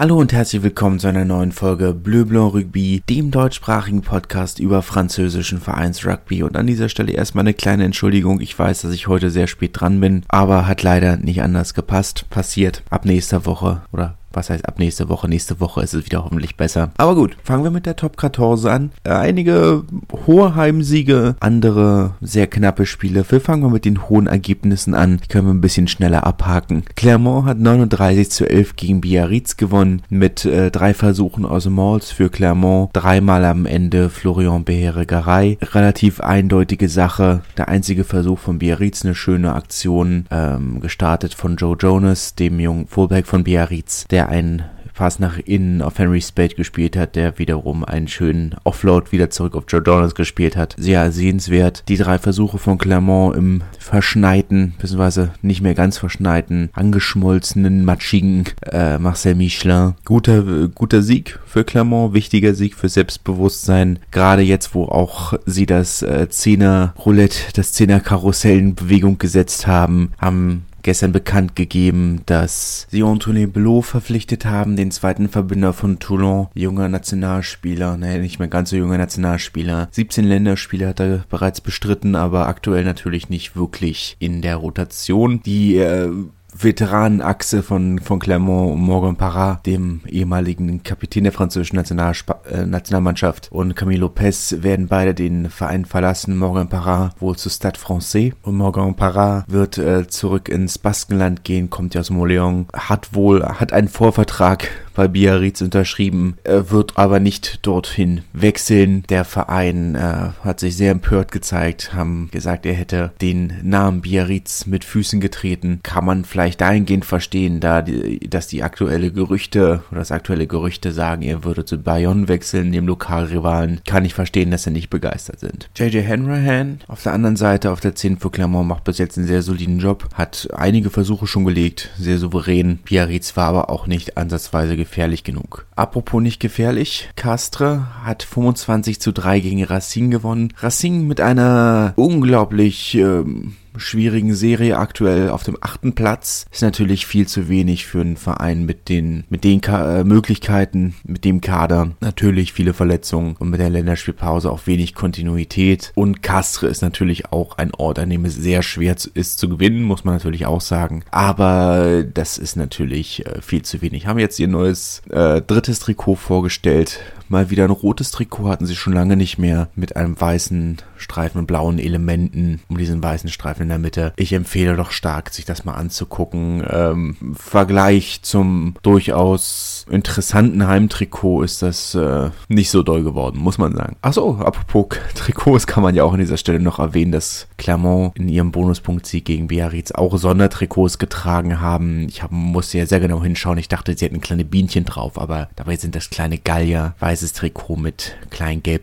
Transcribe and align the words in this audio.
Hallo 0.00 0.16
und 0.16 0.32
herzlich 0.32 0.62
willkommen 0.62 0.98
zu 0.98 1.08
einer 1.08 1.26
neuen 1.26 1.52
Folge 1.52 1.92
Bleu 1.92 2.24
Blanc 2.24 2.54
Rugby, 2.54 3.02
dem 3.06 3.30
deutschsprachigen 3.30 4.00
Podcast 4.00 4.58
über 4.58 4.80
französischen 4.80 5.60
Vereinsrugby. 5.60 6.42
Und 6.42 6.56
an 6.56 6.66
dieser 6.66 6.88
Stelle 6.88 7.12
erstmal 7.12 7.42
eine 7.42 7.52
kleine 7.52 7.84
Entschuldigung. 7.84 8.40
Ich 8.40 8.58
weiß, 8.58 8.80
dass 8.80 8.94
ich 8.94 9.08
heute 9.08 9.28
sehr 9.28 9.46
spät 9.46 9.72
dran 9.74 10.00
bin, 10.00 10.22
aber 10.28 10.66
hat 10.66 10.82
leider 10.82 11.18
nicht 11.18 11.42
anders 11.42 11.74
gepasst. 11.74 12.30
Passiert 12.30 12.82
ab 12.88 13.04
nächster 13.04 13.44
Woche 13.44 13.82
oder 13.92 14.16
was 14.32 14.50
heißt 14.50 14.66
ab 14.68 14.78
nächste 14.78 15.08
Woche? 15.08 15.28
Nächste 15.28 15.60
Woche 15.60 15.82
ist 15.82 15.94
es 15.94 16.04
wieder 16.04 16.24
hoffentlich 16.24 16.56
besser. 16.56 16.90
Aber 16.96 17.14
gut, 17.14 17.36
fangen 17.42 17.64
wir 17.64 17.70
mit 17.70 17.86
der 17.86 17.96
Top 17.96 18.20
14 18.20 18.66
an. 18.68 18.92
Äh, 19.04 19.10
einige 19.10 19.84
hohe 20.26 20.54
Heimsiege, 20.54 21.36
andere 21.40 22.14
sehr 22.20 22.46
knappe 22.46 22.86
Spiele. 22.86 23.24
Wir 23.28 23.40
fangen 23.40 23.62
wir 23.62 23.70
mit 23.70 23.84
den 23.84 24.08
hohen 24.08 24.26
Ergebnissen 24.26 24.94
an. 24.94 25.20
Die 25.22 25.28
können 25.28 25.46
wir 25.46 25.54
ein 25.54 25.60
bisschen 25.60 25.88
schneller 25.88 26.26
abhaken. 26.26 26.84
Clermont 26.96 27.46
hat 27.46 27.58
39 27.58 28.30
zu 28.30 28.48
11 28.48 28.76
gegen 28.76 29.00
Biarritz 29.00 29.56
gewonnen 29.56 30.02
mit 30.08 30.44
äh, 30.44 30.70
drei 30.70 30.94
Versuchen 30.94 31.44
aus 31.44 31.64
dem 31.64 31.74
Malls 31.74 32.10
für 32.10 32.30
Clermont. 32.30 32.90
Dreimal 32.92 33.44
am 33.44 33.66
Ende 33.66 34.10
Florian 34.10 34.64
Beheregerei. 34.64 35.58
Relativ 35.60 36.20
eindeutige 36.20 36.88
Sache. 36.88 37.42
Der 37.56 37.68
einzige 37.68 38.04
Versuch 38.04 38.38
von 38.38 38.58
Biarritz, 38.58 39.04
eine 39.04 39.14
schöne 39.14 39.54
Aktion, 39.54 40.26
ähm, 40.30 40.80
gestartet 40.80 41.34
von 41.34 41.56
Joe 41.56 41.76
Jonas, 41.78 42.34
dem 42.34 42.60
jungen 42.60 42.86
Fullback 42.86 43.26
von 43.26 43.44
Biarritz, 43.44 44.06
der 44.10 44.19
der 44.20 44.28
einen 44.28 44.62
Pass 45.00 45.18
nach 45.18 45.38
innen 45.38 45.80
auf 45.80 45.98
Henry 45.98 46.20
Spade 46.20 46.54
gespielt 46.56 46.94
hat, 46.94 47.16
der 47.16 47.38
wiederum 47.38 47.86
einen 47.86 48.06
schönen 48.06 48.54
Offload 48.64 49.12
wieder 49.12 49.30
zurück 49.30 49.54
auf 49.54 49.64
Joe 49.66 49.80
Donalds 49.80 50.14
gespielt 50.14 50.58
hat. 50.58 50.74
Sehr 50.76 51.10
sehenswert. 51.10 51.84
Die 51.88 51.96
drei 51.96 52.18
Versuche 52.18 52.58
von 52.58 52.76
Clermont 52.76 53.34
im 53.34 53.62
verschneiten, 53.78 54.74
beziehungsweise 54.78 55.30
nicht 55.40 55.62
mehr 55.62 55.72
ganz 55.72 55.96
verschneiten, 55.96 56.68
angeschmolzenen, 56.74 57.82
matschigen 57.86 58.44
äh, 58.70 58.98
Marcel 58.98 59.36
Michelin. 59.36 59.94
Guter, 60.04 60.68
guter 60.68 61.00
Sieg 61.00 61.38
für 61.46 61.64
Clermont, 61.64 62.12
wichtiger 62.12 62.52
Sieg 62.52 62.74
für 62.74 62.90
Selbstbewusstsein. 62.90 64.00
Gerade 64.10 64.42
jetzt, 64.42 64.74
wo 64.74 64.84
auch 64.84 65.32
sie 65.46 65.64
das 65.64 66.02
äh, 66.02 66.28
Zehner 66.28 66.92
Roulette, 67.06 67.38
das 67.54 67.72
Zehner 67.72 68.00
Karussell 68.00 68.58
in 68.58 68.74
Bewegung 68.74 69.16
gesetzt 69.16 69.66
haben, 69.66 70.12
haben 70.18 70.66
gestern 70.82 71.12
bekannt 71.12 71.56
gegeben, 71.56 72.22
dass 72.26 72.86
sie 72.90 73.02
Anthony 73.02 73.46
Blot 73.46 73.86
verpflichtet 73.86 74.44
haben, 74.44 74.76
den 74.76 74.90
zweiten 74.90 75.28
Verbinder 75.28 75.72
von 75.72 75.98
Toulon, 75.98 76.48
junger 76.54 76.88
Nationalspieler, 76.88 77.96
naja, 77.96 78.18
nicht 78.18 78.38
mehr 78.38 78.48
ganz 78.48 78.70
so 78.70 78.76
junger 78.76 78.98
Nationalspieler. 78.98 79.88
17 79.90 80.24
Länderspiele 80.24 80.88
hat 80.88 81.00
er 81.00 81.24
bereits 81.28 81.60
bestritten, 81.60 82.14
aber 82.14 82.48
aktuell 82.48 82.84
natürlich 82.84 83.28
nicht 83.28 83.56
wirklich 83.56 84.16
in 84.18 84.42
der 84.42 84.56
Rotation. 84.56 85.42
Die 85.42 85.76
äh, 85.76 86.10
Veteranenachse 86.56 87.62
von, 87.62 87.98
von 87.98 88.18
Clermont 88.18 88.72
und 88.72 88.80
Morgan 88.80 89.16
Parra, 89.16 89.60
dem 89.66 90.00
ehemaligen 90.06 90.82
Kapitän 90.82 91.24
der 91.24 91.32
französischen 91.32 91.76
Nationalspa 91.76 92.40
äh, 92.50 92.66
Nationalmannschaft, 92.66 93.50
und 93.50 93.76
Camille 93.76 94.00
Lopez 94.00 94.56
werden 94.60 94.88
beide 94.88 95.14
den 95.14 95.50
Verein 95.50 95.84
verlassen. 95.84 96.36
Morgan 96.36 96.68
Parra 96.68 97.10
wohl 97.18 97.36
zu 97.36 97.50
Stade 97.50 97.78
Francais 97.78 98.32
und 98.42 98.56
Morgan 98.56 98.94
Parra 98.94 99.44
wird 99.48 99.78
äh, 99.78 100.06
zurück 100.08 100.48
ins 100.48 100.78
Baskenland 100.78 101.44
gehen, 101.44 101.70
kommt 101.70 101.94
ja 101.94 102.00
aus 102.00 102.10
Moléon, 102.10 102.66
hat 102.72 103.14
wohl, 103.14 103.44
hat 103.44 103.72
einen 103.72 103.88
Vorvertrag 103.88 104.68
bei 105.00 105.08
Biarritz 105.08 105.62
unterschrieben, 105.62 106.36
er 106.44 106.70
wird 106.70 106.98
aber 106.98 107.20
nicht 107.20 107.66
dorthin 107.66 108.20
wechseln. 108.34 109.02
Der 109.08 109.24
Verein 109.24 109.94
äh, 109.94 110.28
hat 110.44 110.60
sich 110.60 110.76
sehr 110.76 110.90
empört 110.90 111.32
gezeigt, 111.32 111.94
haben 111.94 112.28
gesagt, 112.30 112.66
er 112.66 112.74
hätte 112.74 113.10
den 113.22 113.54
Namen 113.62 114.02
Biarritz 114.02 114.66
mit 114.66 114.84
Füßen 114.84 115.18
getreten. 115.18 115.80
Kann 115.82 116.04
man 116.04 116.26
vielleicht 116.26 116.60
dahingehend 116.60 117.06
verstehen, 117.06 117.60
da 117.60 117.80
die, 117.80 118.28
dass 118.28 118.46
die 118.46 118.62
aktuelle 118.62 119.10
Gerüchte 119.10 119.82
oder 119.90 120.00
das 120.00 120.12
aktuelle 120.12 120.46
Gerüchte 120.46 120.92
sagen, 120.92 121.22
er 121.22 121.44
würde 121.44 121.64
zu 121.64 121.78
Bayonne 121.78 122.28
wechseln, 122.28 122.70
dem 122.70 122.86
Lokalrivalen. 122.86 123.80
Kann 123.86 124.04
ich 124.04 124.12
verstehen, 124.12 124.50
dass 124.50 124.64
sie 124.64 124.70
nicht 124.70 124.90
begeistert 124.90 125.40
sind. 125.40 125.70
JJ 125.76 126.06
Hanrahan 126.06 126.80
auf 126.88 127.02
der 127.02 127.14
anderen 127.14 127.36
Seite 127.36 127.70
auf 127.70 127.80
der 127.80 127.94
10 127.94 128.18
für 128.18 128.30
Clermont 128.30 128.68
macht 128.68 128.84
bis 128.84 128.98
jetzt 128.98 129.16
einen 129.16 129.26
sehr 129.26 129.40
soliden 129.40 129.78
Job, 129.78 130.10
hat 130.12 130.48
einige 130.54 130.90
Versuche 130.90 131.26
schon 131.26 131.46
gelegt, 131.46 131.88
sehr 131.96 132.18
souverän. 132.18 132.80
Biarritz 132.84 133.34
war 133.38 133.48
aber 133.48 133.70
auch 133.70 133.86
nicht 133.86 134.18
ansatzweise 134.18 134.76
gefährlich 134.76 134.89
genug. 135.24 135.66
Apropos 135.76 136.22
nicht 136.22 136.40
gefährlich, 136.40 137.10
Castre 137.16 137.86
hat 138.04 138.22
25 138.22 139.00
zu 139.00 139.12
3 139.12 139.40
gegen 139.40 139.64
Racing 139.64 140.10
gewonnen. 140.10 140.52
Racing 140.58 141.06
mit 141.06 141.20
einer 141.20 141.92
unglaublich 141.96 142.94
ähm, 142.94 143.56
schwierigen 143.76 144.34
Serie 144.34 144.78
aktuell 144.78 145.30
auf 145.30 145.42
dem 145.42 145.56
achten 145.60 145.94
Platz 145.94 146.46
ist 146.50 146.62
natürlich 146.62 147.06
viel 147.06 147.26
zu 147.26 147.48
wenig 147.48 147.86
für 147.86 148.00
einen 148.00 148.16
Verein 148.16 148.66
mit 148.66 148.88
den 148.88 149.24
mit 149.28 149.44
den 149.44 149.60
Ka 149.60 150.00
äh, 150.00 150.04
Möglichkeiten, 150.04 150.94
mit 151.04 151.24
dem 151.24 151.40
Kader. 151.40 151.92
Natürlich 152.00 152.52
viele 152.52 152.74
Verletzungen 152.74 153.36
und 153.38 153.50
mit 153.50 153.60
der 153.60 153.70
Länderspielpause 153.70 154.50
auch 154.50 154.66
wenig 154.66 154.94
Kontinuität. 154.94 155.92
Und 155.94 156.22
Castre 156.22 156.66
ist 156.68 156.82
natürlich 156.82 157.32
auch 157.32 157.58
ein 157.58 157.72
Ort, 157.74 157.98
an 157.98 158.10
dem 158.10 158.24
es 158.24 158.34
sehr 158.34 158.62
schwer 158.62 158.96
ist 159.14 159.38
zu 159.38 159.48
gewinnen, 159.48 159.82
muss 159.82 160.04
man 160.04 160.14
natürlich 160.14 160.46
auch 160.46 160.60
sagen. 160.60 161.04
Aber 161.10 162.04
das 162.04 162.38
ist 162.38 162.56
natürlich 162.56 163.26
äh, 163.26 163.40
viel 163.40 163.62
zu 163.62 163.82
wenig. 163.82 164.06
Haben 164.06 164.18
jetzt 164.18 164.38
ihr 164.38 164.48
neues 164.48 165.02
äh, 165.10 165.40
drittes 165.40 165.80
Trikot 165.80 166.16
vorgestellt 166.16 167.00
Mal 167.30 167.48
wieder 167.48 167.62
ein 167.62 167.70
rotes 167.70 168.10
Trikot 168.10 168.48
hatten 168.48 168.66
sie 168.66 168.74
schon 168.74 168.92
lange 168.92 169.16
nicht 169.16 169.38
mehr 169.38 169.68
mit 169.76 169.94
einem 169.94 170.20
weißen 170.20 170.78
Streifen 170.96 171.38
und 171.38 171.46
blauen 171.46 171.78
Elementen 171.78 172.60
um 172.68 172.76
diesen 172.76 173.00
weißen 173.00 173.30
Streifen 173.30 173.62
in 173.62 173.68
der 173.68 173.78
Mitte. 173.78 174.12
Ich 174.16 174.32
empfehle 174.32 174.74
doch 174.74 174.90
stark, 174.90 175.30
sich 175.30 175.44
das 175.44 175.64
mal 175.64 175.74
anzugucken. 175.74 176.66
Ähm, 176.68 177.16
Vergleich 177.34 178.22
zum 178.22 178.74
durchaus 178.82 179.86
interessanten 179.88 180.66
Heimtrikot 180.66 181.44
ist 181.44 181.62
das 181.62 181.94
äh, 181.94 182.30
nicht 182.48 182.70
so 182.70 182.82
doll 182.82 183.04
geworden, 183.04 183.38
muss 183.38 183.58
man 183.58 183.76
sagen. 183.76 183.94
Achso, 184.02 184.38
apropos 184.38 184.98
Trikots 185.14 185.68
kann 185.68 185.84
man 185.84 185.94
ja 185.94 186.02
auch 186.02 186.14
an 186.14 186.18
dieser 186.18 186.36
Stelle 186.36 186.58
noch 186.58 186.80
erwähnen, 186.80 187.12
dass 187.12 187.46
Clermont 187.58 188.16
in 188.18 188.28
ihrem 188.28 188.50
Bonuspunkt-Sieg 188.50 189.24
gegen 189.24 189.46
Biarritz 189.46 189.92
auch 189.92 190.18
Sondertrikots 190.18 190.98
getragen 190.98 191.60
haben. 191.60 192.08
Ich 192.08 192.24
hab, 192.24 192.32
musste 192.32 192.78
ja 192.78 192.86
sehr 192.86 192.98
genau 192.98 193.22
hinschauen. 193.22 193.58
Ich 193.58 193.68
dachte, 193.68 193.96
sie 193.96 194.04
hätten 194.04 194.20
kleine 194.20 194.44
Bienchen 194.44 194.84
drauf, 194.84 195.16
aber 195.16 195.48
dabei 195.54 195.76
sind 195.76 195.94
das 195.94 196.10
kleine 196.10 196.36
Gallier, 196.36 196.96
weiß 196.98 197.19
weißes 197.20 197.32
Trikot 197.34 197.76
mit 197.76 198.16
kleinen 198.30 198.62
gelb, 198.62 198.82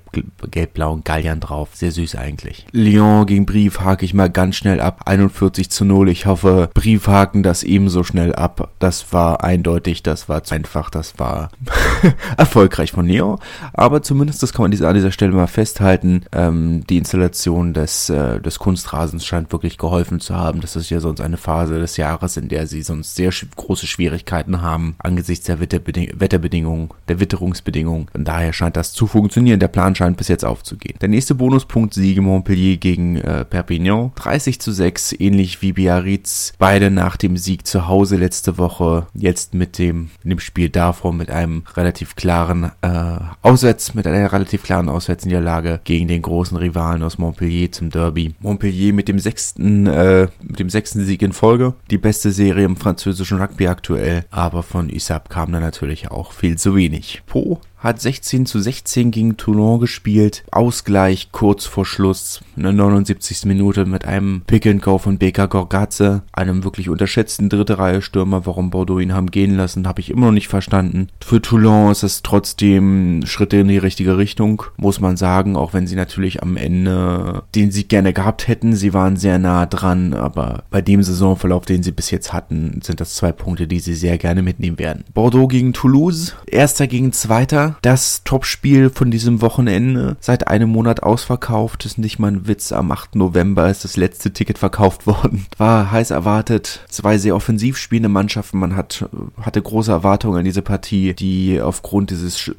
gelb-blauen 0.52 1.04
Galliern 1.04 1.40
drauf. 1.40 1.70
Sehr 1.74 1.92
süß 1.92 2.16
eigentlich. 2.16 2.68
Lyon 2.72 3.26
gegen 3.26 3.46
Brief 3.48 3.80
hake 3.80 4.06
ich 4.06 4.14
mal 4.14 4.30
ganz 4.30 4.56
schnell 4.56 4.80
ab. 4.80 5.02
41 5.06 5.72
zu 5.72 5.86
0. 5.86 6.10
Ich 6.10 6.28
hoffe, 6.28 6.70
Brief 6.74 7.08
haken 7.08 7.42
das 7.42 7.64
ebenso 7.64 8.04
schnell 8.04 8.36
ab. 8.36 8.72
Das 8.80 9.12
war 9.12 9.44
eindeutig, 9.44 10.04
das 10.04 10.30
war 10.30 10.44
zu 10.44 10.54
einfach, 10.54 10.90
das 10.90 11.18
war 11.18 11.50
erfolgreich 12.38 12.92
von 12.92 13.08
Lyon. 13.08 13.40
Aber 13.74 14.04
zumindest, 14.04 14.44
das 14.44 14.54
kann 14.54 14.70
man 14.70 14.84
an 14.84 14.94
dieser 14.94 15.12
Stelle 15.12 15.32
mal 15.32 15.48
festhalten, 15.48 16.24
ähm, 16.32 16.86
die 16.88 16.98
Installation 16.98 17.74
des, 17.74 18.10
äh, 18.10 18.40
des 18.40 18.60
Kunstrasens 18.60 19.26
scheint 19.26 19.52
wirklich 19.52 19.78
geholfen 19.78 20.20
zu 20.20 20.36
haben. 20.36 20.62
Das 20.62 20.76
ist 20.76 20.92
ja 20.92 21.00
sonst 21.00 21.22
eine 21.22 21.38
Phase 21.38 21.80
des 21.80 21.98
Jahres, 21.98 22.38
in 22.38 22.50
der 22.50 22.68
sie 22.68 22.84
sonst 22.84 23.16
sehr 23.16 23.32
große 23.56 23.88
Schwierigkeiten 23.88 24.62
haben 24.62 24.96
angesichts 25.00 25.46
der 25.46 25.60
Wetterbeding 25.60 26.12
Wetterbedingungen, 26.20 26.90
der 27.08 27.20
Witterungsbedingungen. 27.20 28.08
Und 28.14 28.27
daher 28.28 28.54
scheint 28.54 28.76
das 28.76 28.94
zu 28.94 29.08
funktionieren. 29.08 29.60
Der 29.60 29.68
Plan 29.68 29.96
scheint 29.96 30.18
bis 30.18 30.28
jetzt 30.28 30.44
aufzugehen. 30.46 30.98
Der 31.02 31.10
nächste 31.10 31.36
Bonuspunkt 31.36 31.94
Siege 31.94 32.22
Montpellier 32.22 32.78
gegen 32.78 33.18
äh, 33.18 33.46
Perpignan. 33.46 34.12
30 34.16 34.60
zu 34.60 34.72
6, 34.72 35.14
ähnlich 35.20 35.62
wie 35.62 35.74
Biarritz. 35.74 36.54
Beide 36.58 36.92
nach 36.92 37.16
dem 37.16 37.38
Sieg 37.38 37.66
zu 37.66 37.88
Hause 37.88 38.18
letzte 38.18 38.58
Woche. 38.58 39.08
Jetzt 39.14 39.54
mit 39.54 39.78
dem, 39.78 40.10
dem 40.24 40.40
Spiel 40.40 40.70
davor 40.70 41.14
mit 41.14 41.32
einem 41.32 41.64
relativ 41.76 42.16
klaren 42.16 42.72
äh, 42.82 43.20
Auswärts, 43.42 43.94
mit 43.94 44.06
einer 44.06 44.32
relativ 44.32 44.64
klaren 44.64 44.90
Auswärtsniederlage 44.90 45.80
gegen 45.84 46.08
den 46.08 46.22
großen 46.22 46.58
Rivalen 46.58 47.04
aus 47.04 47.18
Montpellier 47.18 47.72
zum 47.72 47.90
Derby. 47.90 48.34
Montpellier 48.40 48.94
mit 48.94 49.08
dem 49.08 49.20
sechsten, 49.20 49.88
äh, 49.88 50.28
mit 50.42 50.60
dem 50.60 50.70
sechsten 50.70 51.06
Sieg 51.06 51.22
in 51.22 51.34
Folge. 51.34 51.76
Die 51.90 51.98
beste 51.98 52.32
Serie 52.32 52.66
im 52.66 52.76
französischen 52.76 53.40
Rugby 53.40 53.68
aktuell. 53.68 54.26
Aber 54.32 54.64
von 54.64 54.92
USAP 54.94 55.30
kam 55.30 55.52
da 55.52 55.60
natürlich 55.60 56.12
auch 56.12 56.34
viel 56.34 56.58
zu 56.58 56.76
wenig. 56.76 57.24
Po 57.26 57.62
hat 57.78 58.02
16 58.02 58.46
zu 58.46 58.60
16 58.60 59.12
gegen 59.12 59.38
Toulon 59.38 59.80
gespielt. 59.80 60.44
Ausgleich 60.52 61.32
kurz 61.32 61.66
vor 61.66 61.86
Schluss, 61.86 62.42
in 62.56 62.64
der 62.64 62.74
79. 62.74 63.46
Minute 63.46 63.86
mit 63.86 64.06
einem 64.06 64.42
Pick 64.48 64.66
and 64.66 64.82
Go 64.82 64.98
von 64.98 65.18
Beka 65.18 65.46
Gorgatze, 65.46 66.24
einem 66.32 66.64
wirklich 66.64 66.90
unterschätzten 66.90 67.50
dritte 67.50 67.78
Reihe 67.78 68.02
Stürmer. 68.02 68.46
Warum 68.46 68.72
Bordeaux 68.72 69.00
ihn 69.00 69.14
haben 69.14 69.32
gehen 69.32 69.56
lassen, 69.56 69.88
habe 69.88 70.02
ich 70.02 70.10
immer 70.10 70.28
noch 70.28 70.34
nicht 70.34 70.48
verstanden. 70.48 71.10
Für 71.24 71.42
Toulon 71.42 71.92
ist 71.92 72.04
es 72.04 72.24
trotzdem 72.24 73.22
Schritte 73.26 73.58
in 73.58 73.68
die 73.68 73.78
richtige 73.78 74.18
Richtung, 74.18 74.64
muss 74.78 75.00
man 75.00 75.18
sagen, 75.18 75.56
auch 75.56 75.74
wenn 75.74 75.88
sie 75.88 75.96
natürlich 75.96 76.42
am 76.42 76.58
Ende 76.58 77.44
den 77.56 77.72
Sieg 77.72 77.90
gerne 77.90 78.14
gehabt 78.14 78.48
hätten. 78.48 78.76
Sie 78.76 78.94
waren 78.94 79.18
sehr 79.18 79.38
nah 79.38 79.66
dran, 79.66 80.14
aber 80.14 80.64
bei 80.72 80.82
dem 80.82 81.04
Saisonverlauf, 81.04 81.66
den 81.66 81.84
sie 81.84 81.92
bis 81.92 82.12
jetzt 82.12 82.34
hatten, 82.34 82.80
sind 82.84 83.00
das 83.00 83.16
zwei 83.16 83.32
Punkte, 83.32 83.68
die 83.68 83.80
sie 83.80 83.94
sehr 83.94 84.18
gerne 84.18 84.42
mitnehmen 84.42 84.80
werden. 84.80 85.04
Bordeaux 85.14 85.48
gegen 85.48 85.74
Toulouse, 85.74 86.36
erster 86.48 86.88
gegen 86.88 87.12
zweiter 87.12 87.67
Das 87.82 88.24
Topspiel 88.24 88.90
von 88.90 89.12
diesem 89.12 89.42
Wochenende, 89.42 90.18
seit 90.20 90.48
einem 90.48 90.70
Monat 90.70 91.04
ausverkauft, 91.04 91.86
ist 91.86 91.98
nicht 91.98 92.20
mal 92.20 92.32
ein 92.32 92.48
Witz, 92.48 92.72
am 92.72 92.92
8. 92.92 93.16
November 93.16 93.70
ist 93.70 93.84
das 93.84 93.98
letzte 93.98 94.32
Ticket 94.32 94.58
verkauft 94.58 95.08
worden. 95.08 95.46
War 95.58 95.92
heiß 95.92 96.12
erwartet, 96.12 96.82
zwei 96.90 97.18
sehr 97.18 97.36
offensiv 97.36 97.78
spielende 97.78 98.10
Mannschaften, 98.10 98.60
man 98.60 98.76
hat, 98.76 99.10
hatte 99.42 99.62
große 99.62 99.92
Erwartungen 99.92 100.40
an 100.40 100.46
diese 100.46 100.62
Partie, 100.62 101.14
die 101.14 101.62
aufgrund 101.62 102.12
dieses 102.12 102.52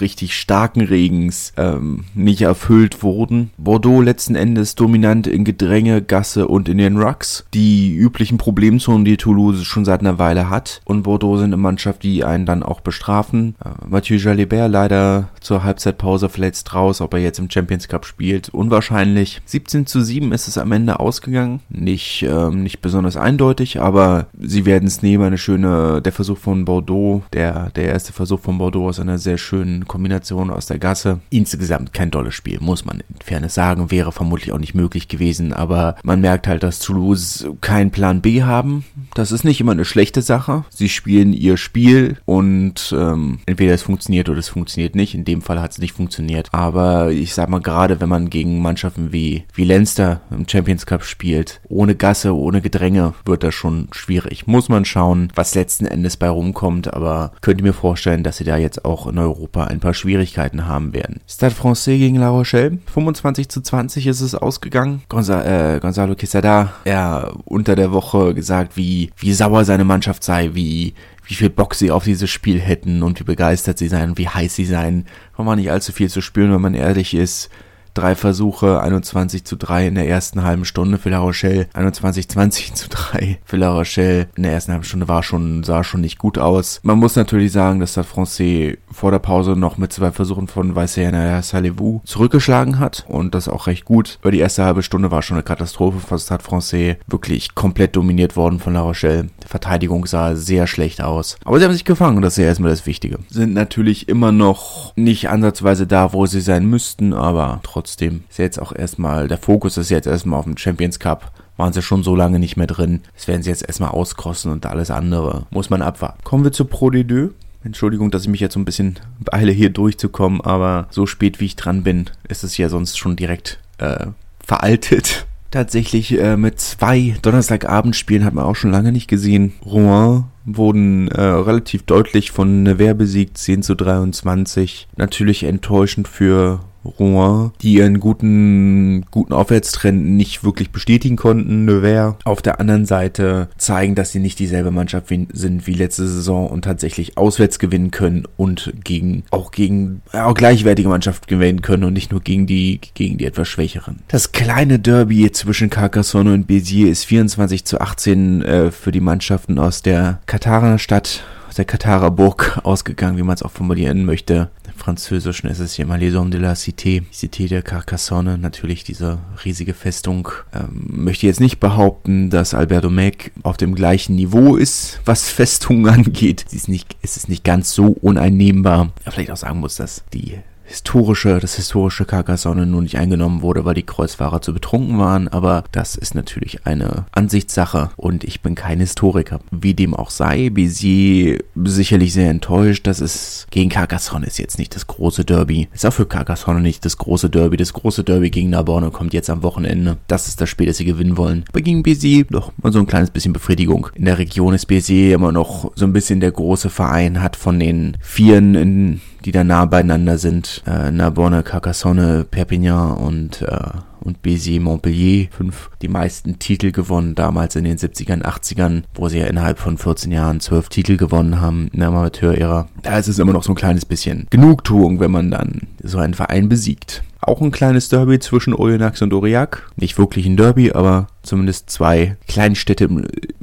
richtig 0.00 0.36
starken 0.36 0.80
Regens 0.82 1.52
ähm, 1.56 2.04
nicht 2.14 2.42
erfüllt 2.42 3.02
wurden. 3.02 3.50
Bordeaux 3.56 4.00
letzten 4.02 4.34
Endes 4.34 4.74
dominant 4.74 5.26
in 5.26 5.44
Gedränge, 5.44 6.02
Gasse 6.02 6.48
und 6.48 6.68
in 6.68 6.78
den 6.78 6.96
Rucks. 6.96 7.44
Die 7.54 7.94
üblichen 7.94 8.38
Problemzonen, 8.38 9.04
die 9.04 9.16
Toulouse 9.16 9.64
schon 9.64 9.84
seit 9.84 10.00
einer 10.00 10.18
Weile 10.18 10.50
hat. 10.50 10.80
Und 10.84 11.02
Bordeaux 11.02 11.36
sind 11.36 11.46
eine 11.46 11.56
Mannschaft, 11.56 12.02
die 12.02 12.24
einen 12.24 12.46
dann 12.46 12.62
auch 12.62 12.80
bestrafen. 12.80 13.54
Äh, 13.64 13.86
Mathieu 13.88 14.18
Jalibert 14.56 14.70
leider 14.70 15.28
zur 15.40 15.64
Halbzeitpause 15.64 16.28
verletzt 16.28 16.74
raus, 16.74 17.00
ob 17.00 17.14
er 17.14 17.20
jetzt 17.20 17.38
im 17.38 17.50
Champions 17.50 17.88
Cup 17.88 18.04
spielt. 18.04 18.48
Unwahrscheinlich. 18.50 19.40
17 19.44 19.86
zu 19.86 20.02
7 20.02 20.32
ist 20.32 20.48
es 20.48 20.58
am 20.58 20.72
Ende 20.72 21.00
ausgegangen. 21.00 21.60
Nicht, 21.68 22.22
ähm, 22.22 22.62
nicht 22.62 22.80
besonders 22.80 23.16
eindeutig, 23.16 23.80
aber 23.80 24.26
sie 24.38 24.66
werden 24.66 24.86
es 24.86 25.02
nehmen. 25.02 25.24
Eine 25.24 25.38
schöne, 25.38 26.02
der 26.02 26.12
Versuch 26.12 26.38
von 26.38 26.64
Bordeaux, 26.64 27.22
der, 27.32 27.70
der 27.70 27.86
erste 27.86 28.12
Versuch 28.12 28.40
von 28.40 28.58
Bordeaux 28.58 28.88
aus 28.88 29.00
einer 29.00 29.18
sehr 29.18 29.38
schönen 29.38 29.86
Kombination 29.86 30.50
aus 30.50 30.66
der 30.66 30.78
Gasse. 30.78 31.20
Insgesamt 31.30 31.92
kein 31.92 32.10
dolles 32.10 32.34
Spiel, 32.34 32.58
muss 32.60 32.84
man 32.84 33.00
in 33.00 33.16
Fairness 33.24 33.54
sagen. 33.54 33.90
Wäre 33.90 34.12
vermutlich 34.12 34.52
auch 34.52 34.58
nicht 34.58 34.74
möglich 34.74 35.08
gewesen, 35.08 35.52
aber 35.52 35.96
man 36.02 36.20
merkt 36.20 36.46
halt, 36.46 36.62
dass 36.62 36.78
Toulouse 36.78 37.46
keinen 37.60 37.90
Plan 37.90 38.20
B 38.20 38.42
haben. 38.42 38.84
Das 39.14 39.32
ist 39.32 39.44
nicht 39.44 39.60
immer 39.60 39.72
eine 39.72 39.84
schlechte 39.84 40.22
Sache. 40.22 40.64
Sie 40.70 40.88
spielen 40.88 41.32
ihr 41.32 41.56
Spiel 41.56 42.18
und 42.24 42.94
ähm, 42.96 43.38
entweder 43.46 43.74
es 43.74 43.82
funktioniert 43.82 44.28
oder 44.28 44.37
es 44.38 44.48
funktioniert 44.48 44.94
nicht. 44.94 45.14
In 45.14 45.24
dem 45.24 45.42
Fall 45.42 45.60
hat 45.60 45.72
es 45.72 45.78
nicht 45.78 45.94
funktioniert. 45.94 46.48
Aber 46.52 47.10
ich 47.10 47.34
sag 47.34 47.48
mal, 47.48 47.60
gerade 47.60 48.00
wenn 48.00 48.08
man 48.08 48.30
gegen 48.30 48.60
Mannschaften 48.60 49.12
wie, 49.12 49.44
wie 49.54 49.64
Leinster 49.64 50.20
im 50.30 50.48
Champions 50.48 50.86
Cup 50.86 51.04
spielt, 51.04 51.60
ohne 51.68 51.94
Gasse, 51.94 52.34
ohne 52.34 52.60
Gedränge, 52.60 53.14
wird 53.24 53.42
das 53.42 53.54
schon 53.54 53.88
schwierig. 53.92 54.46
Muss 54.46 54.68
man 54.68 54.84
schauen, 54.84 55.32
was 55.34 55.54
letzten 55.54 55.86
Endes 55.86 56.16
bei 56.16 56.28
rumkommt, 56.28 56.92
aber 56.92 57.32
könnt 57.40 57.60
ihr 57.60 57.64
mir 57.64 57.72
vorstellen, 57.72 58.22
dass 58.22 58.38
sie 58.38 58.44
da 58.44 58.56
jetzt 58.56 58.84
auch 58.84 59.06
in 59.06 59.18
Europa 59.18 59.64
ein 59.64 59.80
paar 59.80 59.94
Schwierigkeiten 59.94 60.66
haben 60.66 60.92
werden. 60.92 61.20
Stade 61.28 61.54
Francais 61.54 61.98
gegen 61.98 62.16
La 62.16 62.30
Rochelle, 62.30 62.78
25 62.92 63.48
zu 63.48 63.60
20 63.60 64.06
ist 64.06 64.20
es 64.20 64.34
ausgegangen. 64.34 65.02
Gonza 65.08 65.44
äh, 65.44 65.80
Gonzalo 65.80 66.14
Quesada, 66.14 66.72
er 66.84 67.32
unter 67.44 67.76
der 67.76 67.92
Woche 67.92 68.34
gesagt, 68.34 68.76
wie, 68.76 69.10
wie 69.16 69.32
sauer 69.32 69.64
seine 69.64 69.84
Mannschaft 69.84 70.24
sei, 70.24 70.50
wie, 70.54 70.94
wie 71.28 71.34
viel 71.34 71.50
Bock 71.50 71.74
sie 71.74 71.90
auf 71.90 72.04
dieses 72.04 72.30
Spiel 72.30 72.58
hätten 72.58 73.02
und 73.02 73.20
wie 73.20 73.24
begeistert 73.24 73.78
sie 73.78 73.88
seien, 73.88 74.18
wie 74.18 74.28
heiß 74.28 74.54
sie 74.54 74.64
seien. 74.64 75.06
Man 75.36 75.58
nicht 75.58 75.70
allzu 75.70 75.92
viel 75.92 76.10
zu 76.10 76.20
spüren, 76.20 76.52
wenn 76.52 76.60
man 76.60 76.74
ehrlich 76.74 77.14
ist 77.14 77.50
drei 77.98 78.14
Versuche, 78.14 78.80
21 78.80 79.44
zu 79.44 79.56
3 79.56 79.88
in 79.88 79.94
der 79.96 80.08
ersten 80.08 80.44
halben 80.44 80.64
Stunde 80.64 80.98
für 80.98 81.10
La 81.10 81.18
Rochelle, 81.18 81.66
21 81.74 82.28
20 82.28 82.74
zu 82.74 82.88
3 82.88 83.40
für 83.44 83.56
La 83.56 83.72
Rochelle 83.72 84.28
in 84.36 84.44
der 84.44 84.52
ersten 84.52 84.72
halben 84.72 84.84
Stunde 84.84 85.08
war 85.08 85.22
schon, 85.24 85.64
sah 85.64 85.82
schon 85.82 86.00
nicht 86.00 86.18
gut 86.18 86.38
aus. 86.38 86.80
Man 86.84 86.98
muss 86.98 87.16
natürlich 87.16 87.50
sagen, 87.50 87.80
dass 87.80 87.94
der 87.94 88.04
Francais 88.04 88.78
vor 88.90 89.10
der 89.10 89.18
Pause 89.18 89.56
noch 89.56 89.78
mit 89.78 89.92
zwei 89.92 90.12
Versuchen 90.12 90.46
von 90.46 90.76
Vaissena 90.76 91.42
Salivou 91.42 92.00
zurückgeschlagen 92.04 92.78
hat 92.78 93.04
und 93.08 93.34
das 93.34 93.48
auch 93.48 93.66
recht 93.66 93.84
gut. 93.84 94.18
Über 94.20 94.30
die 94.30 94.38
erste 94.38 94.64
halbe 94.64 94.84
Stunde 94.84 95.10
war 95.10 95.22
schon 95.22 95.36
eine 95.36 95.42
Katastrophe 95.42 95.98
für 95.98 96.18
Stade 96.18 96.44
Francais, 96.44 96.96
wirklich 97.08 97.56
komplett 97.56 97.96
dominiert 97.96 98.36
worden 98.36 98.60
von 98.60 98.74
La 98.74 98.82
Rochelle. 98.82 99.28
Verteidigung 99.48 100.04
sah 100.04 100.36
sehr 100.36 100.66
schlecht 100.66 101.00
aus. 101.00 101.38
Aber 101.46 101.58
sie 101.58 101.64
haben 101.64 101.72
sich 101.72 101.86
gefangen 101.86 102.20
das 102.20 102.34
ist 102.34 102.42
ja 102.42 102.44
erstmal 102.44 102.70
das 102.70 102.84
Wichtige. 102.84 103.18
Sind 103.30 103.54
natürlich 103.54 104.06
immer 104.08 104.30
noch 104.30 104.94
nicht 104.94 105.30
ansatzweise 105.30 105.86
da, 105.86 106.12
wo 106.12 106.26
sie 106.26 106.42
sein 106.42 106.66
müssten, 106.66 107.14
aber 107.14 107.60
trotzdem 107.62 108.24
ist 108.28 108.38
jetzt 108.38 108.60
auch 108.60 108.72
erstmal, 108.74 109.26
der 109.26 109.38
Fokus 109.38 109.78
ist 109.78 109.88
jetzt 109.88 110.06
erstmal 110.06 110.38
auf 110.38 110.44
dem 110.44 110.58
Champions 110.58 110.98
Cup. 110.98 111.32
Waren 111.56 111.72
sie 111.72 111.80
schon 111.80 112.02
so 112.02 112.14
lange 112.14 112.38
nicht 112.38 112.58
mehr 112.58 112.66
drin. 112.66 113.00
Das 113.14 113.26
werden 113.26 113.42
sie 113.42 113.48
jetzt 113.48 113.66
erstmal 113.66 113.90
auskrossen 113.90 114.52
und 114.52 114.66
alles 114.66 114.90
andere 114.90 115.46
muss 115.50 115.70
man 115.70 115.80
abwarten. 115.80 116.22
Kommen 116.24 116.44
wir 116.44 116.52
zu 116.52 116.66
Pro 116.66 116.90
de 116.90 117.04
Deux. 117.04 117.30
Entschuldigung, 117.64 118.10
dass 118.10 118.22
ich 118.22 118.28
mich 118.28 118.40
jetzt 118.40 118.54
so 118.54 118.60
ein 118.60 118.66
bisschen 118.66 118.98
beeile, 119.18 119.50
hier 119.50 119.70
durchzukommen, 119.70 120.42
aber 120.42 120.86
so 120.90 121.06
spät 121.06 121.40
wie 121.40 121.46
ich 121.46 121.56
dran 121.56 121.82
bin, 121.82 122.10
ist 122.28 122.44
es 122.44 122.58
ja 122.58 122.68
sonst 122.68 122.98
schon 122.98 123.16
direkt 123.16 123.58
äh, 123.78 124.06
veraltet. 124.44 125.26
Tatsächlich 125.50 126.18
äh, 126.18 126.36
mit 126.36 126.60
zwei 126.60 127.16
Donnerstagabendspielen 127.22 128.24
hat 128.24 128.34
man 128.34 128.44
auch 128.44 128.56
schon 128.56 128.70
lange 128.70 128.92
nicht 128.92 129.08
gesehen. 129.08 129.54
Rouen 129.64 130.24
wurden 130.44 131.08
äh, 131.08 131.20
relativ 131.20 131.84
deutlich 131.84 132.30
von 132.32 132.62
Nevers 132.62 132.96
besiegt, 132.98 133.38
10 133.38 133.62
zu 133.62 133.74
23. 133.74 134.88
Natürlich 134.96 135.44
enttäuschend 135.44 136.06
für 136.06 136.60
Rouen, 136.98 137.52
die 137.62 137.74
ihren 137.74 138.00
guten, 138.00 139.04
guten 139.10 139.32
Aufwärtstrend 139.32 140.04
nicht 140.04 140.44
wirklich 140.44 140.70
bestätigen 140.70 141.16
konnten. 141.16 141.64
Nevers 141.64 142.14
auf 142.24 142.42
der 142.42 142.60
anderen 142.60 142.86
Seite 142.86 143.48
zeigen, 143.58 143.94
dass 143.94 144.12
sie 144.12 144.20
nicht 144.20 144.38
dieselbe 144.38 144.70
Mannschaft 144.70 145.08
sind 145.08 145.66
wie 145.66 145.74
letzte 145.74 146.06
Saison 146.06 146.48
und 146.48 146.62
tatsächlich 146.62 147.16
auswärts 147.16 147.58
gewinnen 147.58 147.90
können 147.90 148.24
und 148.36 148.72
gegen, 148.84 149.24
auch 149.30 149.50
gegen, 149.50 150.02
auch 150.12 150.34
gleichwertige 150.34 150.88
Mannschaften 150.88 151.26
gewinnen 151.26 151.62
können 151.62 151.84
und 151.84 151.92
nicht 151.92 152.10
nur 152.10 152.20
gegen 152.20 152.46
die, 152.46 152.80
gegen 152.94 153.18
die 153.18 153.26
etwas 153.26 153.48
schwächeren. 153.48 154.00
Das 154.08 154.32
kleine 154.32 154.78
Derby 154.78 155.30
zwischen 155.32 155.70
Carcassonne 155.70 156.34
und 156.34 156.48
Béziers 156.48 156.88
ist 156.88 157.04
24 157.04 157.64
zu 157.64 157.80
18 157.80 158.42
äh, 158.42 158.70
für 158.70 158.92
die 158.92 159.00
Mannschaften 159.00 159.58
aus 159.58 159.82
der 159.82 160.20
Katarer 160.26 160.78
Stadt 160.78 161.24
der 161.58 161.64
Katarer 161.64 162.10
Burg 162.10 162.60
ausgegangen, 162.64 163.18
wie 163.18 163.22
man 163.22 163.34
es 163.34 163.42
auch 163.42 163.50
formulieren 163.50 164.04
möchte. 164.04 164.48
Französischen 164.78 165.48
ist 165.48 165.58
es 165.58 165.74
hier 165.74 165.86
mal 165.86 165.98
Les 165.98 166.14
Hommes 166.14 166.30
de 166.30 166.40
la 166.40 166.54
Cité, 166.54 167.02
Cité 167.12 167.48
de 167.48 167.60
Carcassonne, 167.60 168.38
natürlich 168.38 168.84
diese 168.84 169.18
riesige 169.44 169.74
Festung. 169.74 170.28
Ähm, 170.54 170.86
möchte 170.88 171.26
jetzt 171.26 171.40
nicht 171.40 171.60
behaupten, 171.60 172.30
dass 172.30 172.54
Alberto 172.54 172.88
Mac 172.88 173.32
auf 173.42 173.56
dem 173.56 173.74
gleichen 173.74 174.16
Niveau 174.16 174.56
ist, 174.56 175.00
was 175.04 175.28
Festungen 175.28 175.88
angeht. 175.88 176.46
Sie 176.48 176.56
ist 176.56 176.68
nicht, 176.68 176.96
es 177.02 177.16
ist 177.16 177.28
nicht 177.28 177.44
ganz 177.44 177.72
so 177.72 177.88
uneinnehmbar. 177.88 178.92
Ja, 179.04 179.10
vielleicht 179.10 179.30
auch 179.30 179.36
sagen 179.36 179.60
muss, 179.60 179.76
dass 179.76 180.04
die 180.14 180.38
historische, 180.68 181.38
das 181.40 181.56
historische 181.56 182.04
Carcassonne 182.04 182.66
nun 182.66 182.84
nicht 182.84 182.98
eingenommen 182.98 183.42
wurde, 183.42 183.64
weil 183.64 183.74
die 183.74 183.82
Kreuzfahrer 183.82 184.42
zu 184.42 184.52
betrunken 184.52 184.98
waren, 184.98 185.26
aber 185.28 185.64
das 185.72 185.96
ist 185.96 186.14
natürlich 186.14 186.66
eine 186.66 187.06
Ansichtssache 187.12 187.90
und 187.96 188.22
ich 188.22 188.42
bin 188.42 188.54
kein 188.54 188.78
Historiker. 188.78 189.40
Wie 189.50 189.74
dem 189.74 189.94
auch 189.94 190.10
sei, 190.10 190.48
Béziers 190.48 191.42
sicherlich 191.64 192.12
sehr 192.12 192.30
enttäuscht, 192.30 192.86
dass 192.86 193.00
es 193.00 193.46
gegen 193.50 193.70
Carcassonne 193.70 194.26
ist 194.26 194.38
jetzt 194.38 194.58
nicht 194.58 194.74
das 194.74 194.86
große 194.86 195.24
Derby. 195.24 195.68
Ist 195.72 195.86
auch 195.86 195.92
für 195.92 196.06
Carcassonne 196.06 196.60
nicht 196.60 196.84
das 196.84 196.98
große 196.98 197.30
Derby. 197.30 197.56
Das 197.56 197.72
große 197.72 198.04
Derby 198.04 198.30
gegen 198.30 198.50
Narbonne 198.50 198.90
kommt 198.90 199.14
jetzt 199.14 199.30
am 199.30 199.42
Wochenende. 199.42 199.96
Das 200.06 200.28
ist 200.28 200.40
das 200.40 200.50
Spiel, 200.50 200.66
das 200.66 200.76
sie 200.76 200.84
gewinnen 200.84 201.16
wollen. 201.16 201.44
Aber 201.48 201.62
gegen 201.62 201.82
Béziers 201.82 202.26
doch 202.30 202.52
mal 202.62 202.72
so 202.72 202.78
ein 202.78 202.86
kleines 202.86 203.10
bisschen 203.10 203.32
Befriedigung. 203.32 203.88
In 203.94 204.04
der 204.04 204.18
Region 204.18 204.54
ist 204.54 204.68
Béziers 204.68 205.14
immer 205.14 205.32
noch 205.32 205.72
so 205.74 205.86
ein 205.86 205.92
bisschen 205.92 206.20
der 206.20 206.32
große 206.32 206.68
Verein, 206.68 207.22
hat 207.22 207.36
von 207.36 207.58
den 207.58 207.96
Vieren 208.00 208.54
in 208.54 209.00
die 209.24 209.32
da 209.32 209.44
nah 209.44 209.64
beieinander 209.64 210.18
sind. 210.18 210.62
Äh, 210.66 210.90
Narbonne, 210.90 211.42
Carcassonne, 211.42 212.24
Perpignan 212.24 212.96
und, 212.96 213.42
äh, 213.42 213.70
und 214.00 214.22
Béziers, 214.22 214.60
Montpellier. 214.60 215.28
Fünf, 215.30 215.70
die 215.82 215.88
meisten 215.88 216.38
Titel 216.38 216.72
gewonnen, 216.72 217.14
damals 217.14 217.56
in 217.56 217.64
den 217.64 217.78
70ern, 217.78 218.22
80ern, 218.22 218.84
wo 218.94 219.08
sie 219.08 219.18
ja 219.18 219.26
innerhalb 219.26 219.58
von 219.58 219.78
14 219.78 220.12
Jahren 220.12 220.40
zwölf 220.40 220.68
Titel 220.68 220.96
gewonnen 220.96 221.40
haben 221.40 221.68
in 221.72 221.80
der 221.80 221.88
Amateurära. 221.88 222.68
Da 222.82 222.98
ist 222.98 223.08
es 223.08 223.18
immer 223.18 223.32
noch 223.32 223.42
so 223.42 223.52
ein 223.52 223.56
kleines 223.56 223.84
bisschen 223.84 224.26
Genugtuung, 224.30 225.00
wenn 225.00 225.10
man 225.10 225.30
dann 225.30 225.62
so 225.82 225.98
einen 225.98 226.14
Verein 226.14 226.48
besiegt. 226.48 227.02
Auch 227.20 227.40
ein 227.40 227.50
kleines 227.50 227.88
Derby 227.88 228.18
zwischen 228.20 228.54
Oyonnax 228.54 229.02
und 229.02 229.12
Aurillac. 229.12 229.68
Nicht 229.76 229.98
wirklich 229.98 230.26
ein 230.26 230.36
Derby, 230.36 230.72
aber 230.72 231.08
zumindest 231.22 231.68
zwei 231.68 232.16
Kleinstädte 232.26 232.88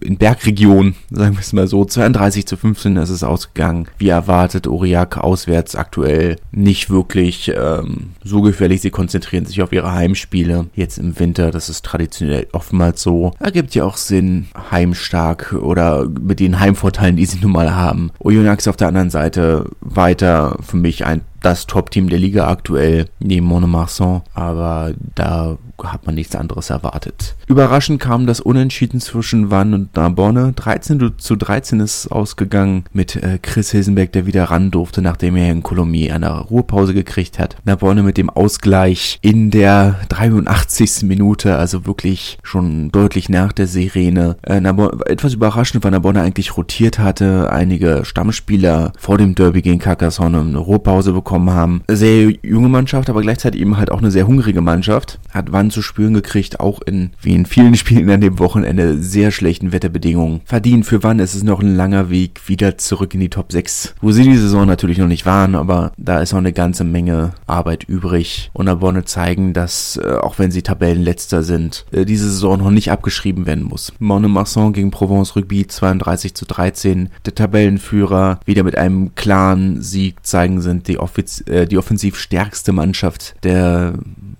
in 0.02 0.18
Bergregionen, 0.18 0.96
sagen 1.12 1.36
wir 1.36 1.42
es 1.42 1.54
mal 1.54 1.68
so. 1.68 1.84
32 1.84 2.46
zu 2.46 2.58
15 2.58 2.96
ist 2.98 3.10
es 3.10 3.24
ausgegangen. 3.24 3.88
Wie 3.98 4.10
erwartet, 4.10 4.68
Aurillac 4.68 5.18
auswärts 5.18 5.76
aktuell 5.76 6.38
nicht 6.52 6.90
wirklich 6.90 7.52
ähm, 7.56 8.12
so 8.24 8.42
gefährlich. 8.42 8.82
Sie 8.82 8.92
konzentrieren 8.92 9.46
sich 9.46 9.62
auf 9.62 9.72
ihre 9.72 9.92
Heimspiele. 9.92 10.68
Jetzt 10.74 10.98
im 10.98 11.20
Winter, 11.20 11.52
das 11.52 11.70
ist 11.70 11.86
traditionell 11.86 12.48
oftmals 12.54 13.02
so. 13.02 13.34
Ergibt 13.40 13.76
ja 13.76 13.84
auch 13.84 13.98
Sinn, 13.98 14.48
heimstark 14.72 15.54
oder 15.54 16.08
mit 16.08 16.40
den 16.40 16.60
Heimvorteilen, 16.60 17.18
die 17.18 17.26
sie 17.26 17.40
nun 17.40 17.52
mal 17.52 17.76
haben. 17.76 18.12
Oyonnax 18.20 18.68
auf 18.68 18.78
der 18.78 18.88
anderen 18.88 19.10
Seite 19.10 19.70
weiter 19.82 20.58
für 20.62 20.78
mich 20.78 21.06
ein 21.06 21.22
das 21.46 21.68
Top-Team 21.68 22.10
der 22.10 22.18
Liga 22.20 22.48
aktuell, 22.48 23.08
neben 23.20 23.46
Monomarsan. 23.46 24.24
Aber 24.34 24.94
da 25.14 25.58
hat 25.84 26.06
man 26.06 26.16
nichts 26.16 26.36
anderes 26.36 26.70
erwartet. 26.70 27.36
Überraschend 27.48 28.00
kam 28.00 28.26
das 28.26 28.40
Unentschieden 28.40 29.00
zwischen 29.02 29.52
Wann 29.52 29.74
und 29.74 29.96
Narbonne. 29.96 30.54
13 30.56 31.14
zu 31.18 31.36
13 31.36 31.80
ist 31.80 32.08
ausgegangen 32.08 32.86
mit 32.94 33.16
äh, 33.16 33.40
Chris 33.42 33.72
Hilsenberg, 33.72 34.12
der 34.12 34.26
wieder 34.26 34.46
ran 34.46 34.72
durfte, 34.72 35.02
nachdem 35.02 35.36
er 35.36 35.52
in 35.52 35.64
Colomiers 35.64 36.16
eine 36.16 36.40
Ruhepause 36.40 36.94
gekriegt 36.94 37.40
hat. 37.40 37.58
Narbonne 37.66 38.04
mit 38.04 38.18
dem 38.18 38.30
Ausgleich 38.30 39.20
in 39.22 39.52
der 39.52 40.00
83. 40.10 41.04
Minute, 41.04 41.58
also 41.58 41.86
wirklich 41.86 42.38
schon 42.44 42.92
deutlich 42.92 43.30
nach 43.30 43.52
der 43.52 43.68
Sirene. 43.68 44.38
Äh, 44.44 44.62
Narbonne, 44.62 45.00
etwas 45.06 45.34
überraschend, 45.34 45.84
weil 45.84 45.92
Narbonne 45.92 46.22
eigentlich 46.22 46.58
rotiert 46.58 47.00
hatte, 47.00 47.52
einige 47.52 48.06
Stammspieler 48.06 48.94
vor 48.98 49.18
dem 49.18 49.36
Derby 49.36 49.62
gegen 49.62 49.80
Carcassonne 49.80 50.40
eine 50.40 50.58
Ruhepause 50.58 51.14
bekommen 51.14 51.52
haben. 51.52 51.84
Sehr 51.88 52.32
junge 52.44 52.70
Mannschaft, 52.70 53.10
aber 53.10 53.22
gleichzeitig 53.22 53.62
eben 53.62 53.78
halt 53.78 53.92
auch 53.92 54.00
eine 54.00 54.12
sehr 54.12 54.28
hungrige 54.28 54.62
Mannschaft. 54.62 55.20
Hat 55.32 55.52
Wann 55.52 55.65
zu 55.72 55.82
spüren 55.82 56.14
gekriegt, 56.14 56.60
auch 56.60 56.82
in, 56.82 57.12
wie 57.22 57.36
in 57.36 57.46
vielen 57.46 57.76
Spielen 57.86 58.10
an 58.10 58.22
dem 58.22 58.40
Wochenende, 58.40 59.02
sehr 59.02 59.32
schlechten 59.32 59.72
Wetterbedingungen. 59.72 60.42
Verdient 60.46 60.86
für 60.86 61.04
Wann 61.04 61.20
ist 61.20 61.36
es 61.36 61.44
noch 61.44 61.62
ein 61.62 61.76
langer 61.76 62.10
Weg 62.10 62.48
wieder 62.48 62.78
zurück 62.78 63.14
in 63.14 63.20
die 63.20 63.30
Top 63.30 63.52
6, 63.52 63.96
wo 64.02 64.12
sie 64.12 64.24
die 64.24 64.38
Saison 64.38 64.68
natürlich 64.68 64.98
noch 64.98 65.08
nicht 65.08 65.26
waren, 65.26 65.56
aber 65.56 65.92
da 65.98 66.20
ist 66.20 66.32
noch 66.32 66.40
eine 66.40 66.54
ganze 66.54 66.84
Menge 66.84 67.34
Arbeit 67.48 67.84
übrig. 67.86 68.50
Und 68.54 68.66
Narbonne 68.66 69.06
zeigen, 69.06 69.54
dass, 69.54 69.98
äh, 69.98 70.16
auch 70.16 70.40
wenn 70.40 70.52
sie 70.52 70.62
Tabellenletzter 70.62 71.44
sind, 71.44 71.86
äh, 71.92 72.06
diese 72.06 72.30
Saison 72.30 72.60
noch 72.60 72.72
nicht 72.72 72.92
abgeschrieben 72.92 73.46
werden 73.46 73.64
muss. 73.64 73.94
Monemarsan 74.00 74.74
gegen 74.74 74.92
Provence 74.92 75.36
Rugby 75.36 75.68
32 75.68 76.34
zu 76.34 76.46
13. 76.46 77.10
Der 77.26 77.36
Tabellenführer 77.36 78.40
wieder 78.46 78.64
mit 78.64 78.78
einem 78.78 79.16
klaren 79.16 79.82
Sieg 79.82 80.26
zeigen 80.26 80.62
sind 80.62 80.88
die, 80.88 81.00
Offiz 81.00 81.44
äh, 81.48 81.66
die 81.66 81.78
offensiv 81.78 82.18
stärkste 82.18 82.72
Mannschaft 82.72 83.36
der 83.44 83.94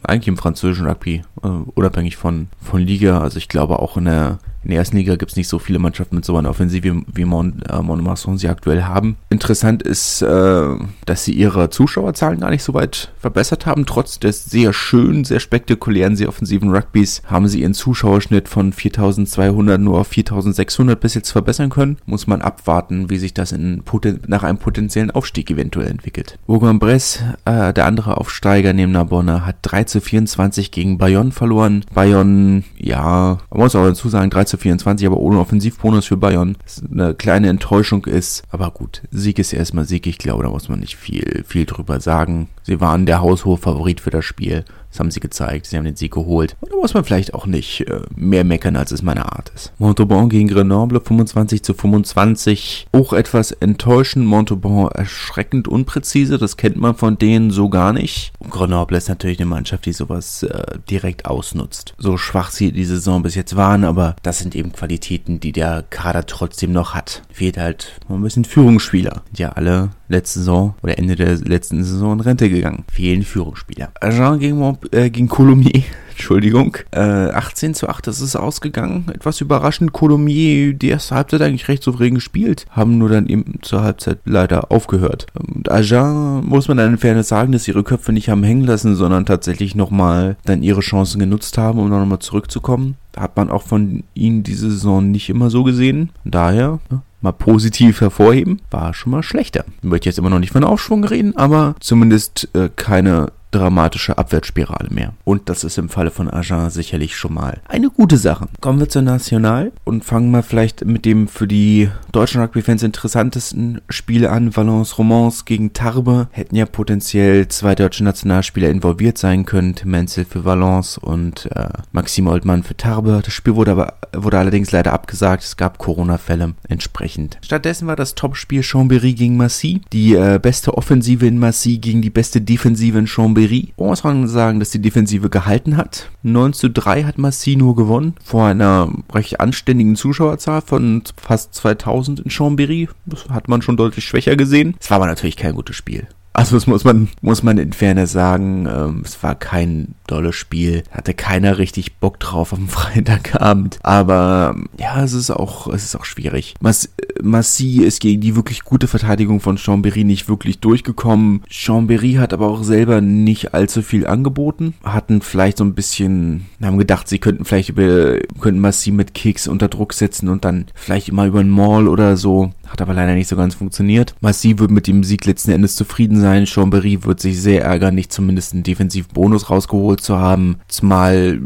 eigentlich 0.06 0.28
im 0.28 0.38
französischen 0.38 0.88
Rugby, 0.88 1.24
äh, 1.44 1.48
unabhängig 1.48 2.18
von, 2.18 2.48
von 2.62 2.82
Liga. 2.82 3.20
Also 3.20 3.38
ich 3.38 3.50
glaube 3.50 3.80
auch 3.80 3.98
in 3.98 4.06
der 4.06 4.40
in 4.66 4.72
der 4.72 4.80
ersten 4.80 4.98
Liga 4.98 5.16
gibt 5.16 5.32
es 5.32 5.38
nicht 5.38 5.48
so 5.48 5.60
viele 5.60 5.78
Mannschaften 5.78 6.16
mit 6.16 6.26
so 6.26 6.36
einer 6.36 6.50
Offensive 6.50 7.04
wie 7.14 7.26
Mon, 7.26 7.62
äh, 7.70 8.38
sie 8.38 8.50
aktuell 8.50 8.84
haben. 8.84 9.16
Interessant 9.30 9.84
ist, 9.84 10.24
äh, 10.24 10.76
dass 11.06 11.24
sie 11.24 11.34
ihre 11.34 11.70
Zuschauerzahlen 11.70 12.40
gar 12.40 12.50
nicht 12.50 12.64
so 12.64 12.74
weit 12.74 13.12
verbessert 13.20 13.68
haben. 13.68 13.86
Trotz 13.86 14.18
des 14.18 14.46
sehr 14.46 14.74
schönen, 14.74 15.24
sehr 15.24 15.40
spektakulären, 15.40 16.16
sehr 16.16 16.30
offensiven 16.30 16.72
Rugbys 16.76 17.22
haben 17.28 17.48
sie 17.48 17.62
ihren 17.62 17.76
Zuschauerschnitt 17.76 18.50
von 18.50 18.74
4200 18.74 19.80
nur 19.80 20.00
auf 20.00 20.08
4600 20.08 21.00
bis 21.00 21.14
jetzt 21.14 21.30
verbessern 21.30 21.70
können. 21.70 21.98
Muss 22.08 22.26
man 22.26 22.42
abwarten, 22.42 23.12
wie 23.12 23.20
sich 23.20 23.36
das 23.36 23.52
in 23.52 23.84
nach 24.26 24.44
einem 24.44 24.58
potenziellen 24.58 25.12
Aufstieg 25.12 25.52
eventuell 25.52 25.88
entwickelt. 25.88 26.40
Bourg-en-Bresse, 26.48 27.38
äh, 27.46 27.72
der 27.72 27.86
andere 27.86 28.18
Aufsteiger 28.18 28.74
neben 28.74 28.92
Narbonne, 28.92 29.46
hat 29.46 29.58
3 29.62 29.84
zu 29.84 30.02
24 30.02 30.72
gegen 30.72 30.98
Bayonne 30.98 31.32
verloren. 31.32 31.86
Bayonne, 31.94 32.64
ja, 32.78 33.38
man 33.52 33.60
muss 33.60 33.76
auch 33.76 33.86
dazu 33.86 34.10
sagen, 34.10 34.32
3 34.32 34.46
zu 34.46 34.55
zu 34.56 34.62
24, 34.62 35.06
aber 35.08 35.18
ohne 35.18 35.40
Offensivbonus 35.40 36.06
für 36.06 36.18
Bayern. 36.18 36.58
Das 36.64 36.84
eine 36.90 37.14
kleine 37.14 37.50
Enttäuschung 37.50 38.06
ist. 38.06 38.44
Aber 38.50 38.72
gut, 38.72 39.04
Sieg 39.12 39.40
ist 39.40 39.54
erstmal 39.54 39.86
Sieg. 39.86 40.08
Ich 40.08 40.18
glaube, 40.18 40.44
da 40.44 40.50
muss 40.50 40.70
man 40.70 40.80
nicht 40.80 40.96
viel, 40.96 41.44
viel 41.48 41.66
drüber 41.66 42.00
sagen. 42.00 42.50
Sie 42.66 42.82
waren 42.82 43.06
der 43.06 43.22
haushohe 43.22 43.58
Favorit 43.58 44.02
für 44.02 44.10
das 44.10 44.26
Spiel. 44.26 44.66
Das 44.90 45.00
haben 45.02 45.12
sie 45.12 45.20
gezeigt. 45.20 45.68
Sie 45.68 45.78
haben 45.78 45.84
den 45.84 45.98
Sieg 45.98 46.14
geholt. 46.14 46.56
Und 46.62 46.72
da 46.72 46.78
muss 46.78 46.94
man 46.94 47.04
vielleicht 47.04 47.34
auch 47.34 47.46
nicht 47.46 47.82
äh, 47.82 48.00
mehr 48.16 48.44
meckern, 48.44 48.76
als 48.76 48.92
es 48.92 49.04
meine 49.04 49.26
Art 49.32 49.52
ist. 49.54 49.74
Montauban 49.78 50.30
gegen 50.30 50.48
Grenoble 50.48 51.02
25 51.02 51.62
zu 51.64 51.74
25. 51.74 52.88
Auch 52.94 53.14
etwas 53.14 53.52
enttäuschend. 53.52 54.26
Montauban 54.26 54.88
erschreckend 54.88 55.68
unpräzise. 55.68 56.38
Das 56.38 56.58
kennt 56.58 56.78
man 56.78 56.96
von 56.96 57.18
denen 57.18 57.52
so 57.52 57.70
gar 57.70 57.94
nicht. 57.94 58.32
Und 58.40 58.52
Grenoble 58.52 58.98
ist 58.98 59.10
natürlich 59.10 59.40
eine 59.40 59.50
Mannschaft, 59.50 59.86
die 59.86 59.94
sowas 59.94 60.42
äh, 60.44 60.80
direkt 60.90 61.26
ausnutzt. 61.26 61.94
So 61.98 62.18
schwach 62.18 62.50
sie 62.50 62.72
die 62.72 62.86
Saison 62.86 63.22
bis 63.22 63.36
jetzt 63.36 63.56
waren, 63.56 63.84
aber 63.84 64.16
das 64.24 64.40
sind 64.40 64.56
eben 64.56 64.72
Qualitäten, 64.72 65.40
die 65.40 65.52
der 65.52 65.84
Kader 65.90 66.26
trotzdem 66.26 66.72
noch 66.72 66.96
hat. 66.96 67.22
Fehlt 67.32 67.58
halt 67.58 68.00
ein 68.10 68.24
bisschen 68.24 68.46
Führungsspieler. 68.46 69.24
Die 69.34 69.42
ja 69.42 69.50
alle 69.50 69.90
letzte 70.08 70.40
Saison 70.40 70.76
oder 70.82 70.98
Ende 70.98 71.16
der 71.16 71.36
letzten 71.38 71.84
Saison 71.84 72.14
in 72.14 72.20
Rente 72.22 72.50
gegangen. 72.56 72.86
Fehlen 72.92 73.24
Führungsspieler. 73.24 73.92
Jean 74.02 74.40
gegen 74.40 74.58
Mont 74.58 74.94
äh, 74.94 75.10
gegen 75.10 75.28
Colomiers. 75.28 75.84
Entschuldigung. 76.16 76.78
Äh, 76.92 77.00
18 77.00 77.74
zu 77.74 77.90
8 77.90 78.08
das 78.08 78.22
ist 78.22 78.38
ausgegangen. 78.38 79.06
Etwas 79.14 79.42
überraschend. 79.42 79.92
Colomiers, 79.92 80.74
die 80.78 80.88
erste 80.88 81.16
Halbzeit 81.16 81.42
eigentlich 81.42 81.68
recht 81.68 81.84
souverän 81.84 82.16
gespielt, 82.16 82.66
haben 82.70 82.98
nur 82.98 83.10
dann 83.10 83.28
eben 83.28 83.60
zur 83.62 83.84
Halbzeit 83.84 84.20
leider 84.24 84.72
aufgehört. 84.72 85.28
Und 85.34 85.70
Agen 85.70 86.46
muss 86.48 86.70
man 86.70 86.78
dann 86.78 86.94
in 86.94 86.98
Fairness 86.98 87.28
sagen, 87.28 87.52
dass 87.52 87.68
ihre 87.68 87.84
Köpfe 87.84 88.14
nicht 88.14 88.30
haben 88.30 88.44
hängen 88.44 88.64
lassen, 88.64 88.96
sondern 88.96 89.26
tatsächlich 89.26 89.76
nochmal 89.76 90.38
dann 90.46 90.64
ihre 90.64 90.80
Chancen 90.80 91.20
genutzt 91.20 91.58
haben, 91.58 91.80
um 91.80 91.90
nochmal 91.90 92.20
zurückzukommen. 92.20 92.96
Hat 93.18 93.36
man 93.36 93.50
auch 93.50 93.64
von 93.64 94.04
ihnen 94.14 94.44
diese 94.44 94.70
Saison 94.72 95.12
nicht 95.12 95.30
immer 95.30 95.50
so 95.50 95.64
gesehen. 95.64 96.12
Daher, 96.24 96.80
ja, 96.92 97.02
mal 97.26 97.34
positiv 97.34 98.00
hervorheben, 98.02 98.62
war 98.72 98.94
schon 98.94 99.12
mal 99.12 99.24
schlechter. 99.24 99.66
Ich 99.82 99.90
möchte 99.90 100.08
jetzt 100.08 100.18
immer 100.18 100.30
noch 100.30 100.40
nicht 100.40 100.54
von 100.54 100.64
Aufschwung 100.64 101.04
reden, 101.04 101.36
aber 101.36 101.76
zumindest 101.80 102.48
äh, 102.54 102.70
keine 102.76 103.32
dramatische 103.58 104.18
Abwärtsspirale 104.18 104.90
mehr. 104.90 105.14
Und 105.24 105.50
das 105.50 105.64
ist 105.64 105.78
im 105.78 105.90
Falle 105.90 106.12
von 106.12 106.30
Agen 106.30 106.70
sicherlich 106.70 107.16
schon 107.16 107.34
mal 107.34 107.62
eine 107.68 107.90
gute 107.90 108.18
Sache. 108.18 108.48
Kommen 108.62 108.80
wir 108.80 108.90
zur 108.90 109.02
National 109.02 109.72
und 109.84 110.06
fangen 110.06 110.32
mal 110.32 110.44
vielleicht 110.44 110.86
mit 110.86 111.06
dem 111.06 111.28
für 111.28 111.48
die 111.48 111.90
deutschen 112.12 112.42
Rugby-Fans 112.42 112.84
interessantesten 112.84 113.82
Spiel 113.90 114.28
an. 114.28 114.56
Valence 114.56 114.98
Romance 114.98 115.46
gegen 115.46 115.74
Tarbe 115.74 116.28
hätten 116.32 116.56
ja 116.56 116.66
potenziell 116.66 117.48
zwei 117.48 117.76
deutsche 117.76 118.04
Nationalspieler 118.04 118.70
involviert 118.70 119.18
sein 119.18 119.46
können. 119.46 119.76
Tim 119.76 119.92
Menzel 119.92 120.26
für 120.26 120.46
Valence 120.46 120.98
und 120.98 121.50
äh, 121.56 121.70
Maxim 121.92 122.28
Oldmann 122.28 122.64
für 122.64 122.78
Tarbe. 122.78 123.22
Das 123.24 123.34
Spiel 123.34 123.56
wurde 123.56 123.72
aber 123.72 123.94
wurde 124.16 124.38
allerdings 124.38 124.72
leider 124.72 124.94
abgesagt. 124.94 125.44
Es 125.44 125.58
gab 125.58 125.78
Corona-Fälle 125.78 126.56
entsprechend. 126.68 127.38
Stattdessen 127.42 127.88
war 127.88 127.96
das 127.96 128.16
Topspiel 128.16 128.62
Chambéry 128.62 129.14
gegen 129.14 129.38
Massy. 129.38 129.82
Die 129.92 130.16
äh, 130.16 130.40
beste 130.42 130.78
Offensive 130.78 131.26
in 131.26 131.40
Massy 131.40 131.78
gegen 131.78 132.02
die 132.02 132.10
beste 132.10 132.42
Defensive 132.42 132.98
in 132.98 133.08
Chambéry 133.08 133.45
Muss 133.78 134.04
man 134.04 134.28
sagen, 134.28 134.60
dass 134.60 134.72
die 134.72 134.82
Defensive 134.82 135.30
gehalten 135.30 135.78
hat. 135.78 136.10
9 136.24 136.54
zu 136.54 136.70
3 136.70 137.04
hat 137.04 137.18
Massino 137.18 137.74
gewonnen. 137.74 138.16
Vor 138.24 138.46
einer 138.46 138.92
recht 139.14 139.40
anständigen 139.40 139.96
Zuschauerzahl 139.96 140.62
von 140.62 141.04
fast 141.18 141.54
2000 141.56 142.22
in 142.22 142.32
Chambéry. 142.32 142.90
Das 143.06 143.28
hat 143.30 143.48
man 143.48 143.62
schon 143.62 143.78
deutlich 143.78 144.06
schwächer 144.06 144.36
gesehen. 144.36 144.76
Es 144.80 144.90
war 144.90 144.98
aber 144.98 145.08
natürlich 145.08 145.38
kein 145.38 145.56
gutes 145.56 145.76
Spiel. 145.76 146.08
Also 146.36 146.58
das 146.58 146.68
muss 146.68 146.84
man, 146.84 147.08
muss 147.22 147.44
man 147.44 147.58
in 147.58 147.72
Fairness 147.72 148.12
sagen, 148.12 148.68
ähm, 148.68 149.04
es 149.06 149.24
war 149.24 149.36
kein 149.36 149.96
dolles 150.06 150.36
Spiel. 150.36 150.84
Hatte 150.92 151.14
keiner 151.14 151.58
richtig 151.58 151.96
Bock 151.96 152.20
drauf 152.20 152.52
am 152.52 152.68
Freitagabend. 152.68 153.80
Aber 153.84 154.56
ja, 154.78 155.02
es 155.02 155.14
ist 155.14 155.32
auch, 155.32 155.68
es 155.68 155.86
ist 155.86 155.96
auch 155.96 156.04
schwierig. 156.04 156.56
Mas 156.60 156.90
Massi 157.24 157.84
ist 157.84 158.02
gegen 158.02 158.20
die 158.20 158.36
wirklich 158.36 158.64
gute 158.64 158.88
Verteidigung 158.88 159.40
von 159.40 159.58
Chambéry 159.58 160.04
nicht 160.04 160.28
wirklich 160.28 160.60
durchgekommen. 160.60 161.42
Chambéry 161.50 162.18
hat 162.18 162.34
aber 162.34 162.48
auch 162.48 162.64
selber 162.64 163.00
nicht 163.00 163.54
allzu 163.54 163.82
viel 163.82 164.06
angeboten. 164.06 164.74
Hatten 164.84 165.22
vielleicht 165.22 165.58
so 165.58 165.64
ein 165.64 165.74
bisschen, 165.74 166.48
haben 166.62 166.78
gedacht, 166.78 167.08
sie 167.08 167.20
könnten 167.20 167.46
vielleicht 167.46 167.70
über, 167.70 168.18
könnten 168.42 168.60
Massi 168.60 168.92
mit 168.92 169.14
Kicks 169.14 169.48
unter 169.48 169.70
Druck 169.70 169.94
setzen 169.94 170.28
und 170.28 170.44
dann 170.44 170.66
vielleicht 170.76 171.08
immer 171.08 171.28
über 171.28 171.40
einen 171.40 171.50
Maul 171.50 171.88
oder 171.88 172.18
so. 172.18 172.52
Hat 172.68 172.82
aber 172.82 172.94
leider 172.94 173.14
nicht 173.14 173.28
so 173.28 173.36
ganz 173.36 173.56
funktioniert. 173.56 174.16
Massi 174.22 174.58
wird 174.58 174.72
mit 174.72 174.88
dem 174.88 175.04
Sieg 175.04 175.26
letzten 175.26 175.52
Endes 175.52 175.76
zufrieden 175.76 176.20
sein. 176.20 176.46
Chambéry 176.46 177.04
wird 177.04 177.20
sich 177.20 177.42
sehr 177.42 177.64
ärgern, 177.64 177.96
nicht 177.96 178.12
zumindest 178.12 178.54
einen 178.54 178.64
Defensivbonus 178.64 179.50
rausgeholt 179.50 180.02
zu 180.02 180.18
haben. 180.18 180.58
Zumal 180.68 181.40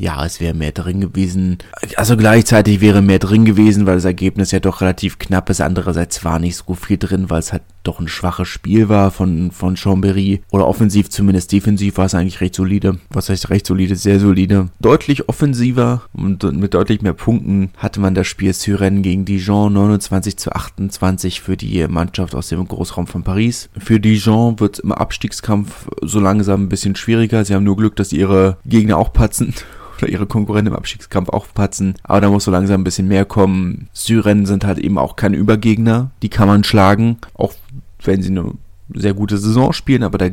ja, 0.00 0.24
es 0.24 0.40
wäre 0.40 0.54
mehr 0.54 0.72
drin 0.72 1.02
gewesen. 1.02 1.58
Also 1.96 2.16
gleichzeitig 2.16 2.80
wäre 2.80 3.02
mehr 3.02 3.18
drin 3.18 3.44
gewesen, 3.44 3.84
weil 3.84 3.96
das 3.96 4.06
Ergebnis 4.06 4.50
ja 4.50 4.58
doch 4.58 4.80
relativ 4.80 5.18
knapp 5.18 5.50
ist. 5.50 5.60
Andererseits 5.60 6.24
war 6.24 6.38
nicht 6.38 6.56
so 6.56 6.74
viel 6.74 6.96
drin, 6.96 7.28
weil 7.28 7.40
es 7.40 7.52
halt 7.52 7.62
doch 7.82 8.00
ein 8.00 8.08
schwaches 8.08 8.48
Spiel 8.48 8.88
war 8.88 9.10
von, 9.10 9.50
von 9.50 9.76
Chambéry. 9.76 10.40
Oder 10.50 10.66
offensiv, 10.66 11.10
zumindest 11.10 11.52
defensiv 11.52 11.96
war 11.96 12.06
es 12.06 12.14
eigentlich 12.14 12.40
recht 12.40 12.54
solide. 12.54 12.98
Was 13.10 13.28
heißt 13.28 13.50
recht 13.50 13.66
solide? 13.66 13.96
Sehr 13.96 14.20
solide. 14.20 14.68
Deutlich 14.80 15.28
offensiver 15.28 16.02
und 16.12 16.42
mit 16.52 16.74
deutlich 16.74 17.02
mehr 17.02 17.14
Punkten 17.14 17.70
hatte 17.76 18.00
man 18.00 18.14
das 18.14 18.26
Spiel 18.26 18.52
Syren 18.52 19.02
gegen 19.02 19.24
Dijon 19.24 19.72
29 19.72 20.36
zu 20.36 20.52
28 20.52 21.40
für 21.40 21.56
die 21.56 21.86
Mannschaft 21.88 22.34
aus 22.34 22.48
dem 22.48 22.66
Großraum 22.66 23.06
von 23.06 23.22
Paris. 23.22 23.70
Für 23.78 24.00
Dijon 24.00 24.60
wird 24.60 24.74
es 24.74 24.78
im 24.80 24.92
Abstiegskampf 24.92 25.88
so 26.02 26.20
langsam 26.20 26.64
ein 26.64 26.68
bisschen 26.68 26.96
schwieriger. 26.96 27.44
Sie 27.44 27.54
haben 27.54 27.64
nur 27.64 27.76
Glück, 27.76 27.96
dass 27.96 28.12
ihre 28.12 28.58
Gegner 28.66 28.98
auch 28.98 29.12
patzen 29.12 29.54
oder 29.98 30.08
ihre 30.08 30.26
Konkurrenten 30.26 30.72
im 30.72 30.78
Abstiegskampf 30.78 31.28
aufpatzen. 31.28 31.94
Aber 32.02 32.20
da 32.20 32.30
muss 32.30 32.44
so 32.44 32.50
langsam 32.50 32.80
ein 32.80 32.84
bisschen 32.84 33.08
mehr 33.08 33.24
kommen. 33.24 33.88
Syren 33.92 34.46
sind 34.46 34.64
halt 34.64 34.78
eben 34.78 34.98
auch 34.98 35.16
keine 35.16 35.36
Übergegner. 35.36 36.10
Die 36.22 36.28
kann 36.28 36.48
man 36.48 36.64
schlagen, 36.64 37.18
auch 37.34 37.52
wenn 38.06 38.22
sie 38.22 38.30
eine 38.30 38.52
sehr 38.94 39.14
gute 39.14 39.38
Saison 39.38 39.72
spielen, 39.72 40.02
aber 40.02 40.18
da 40.18 40.28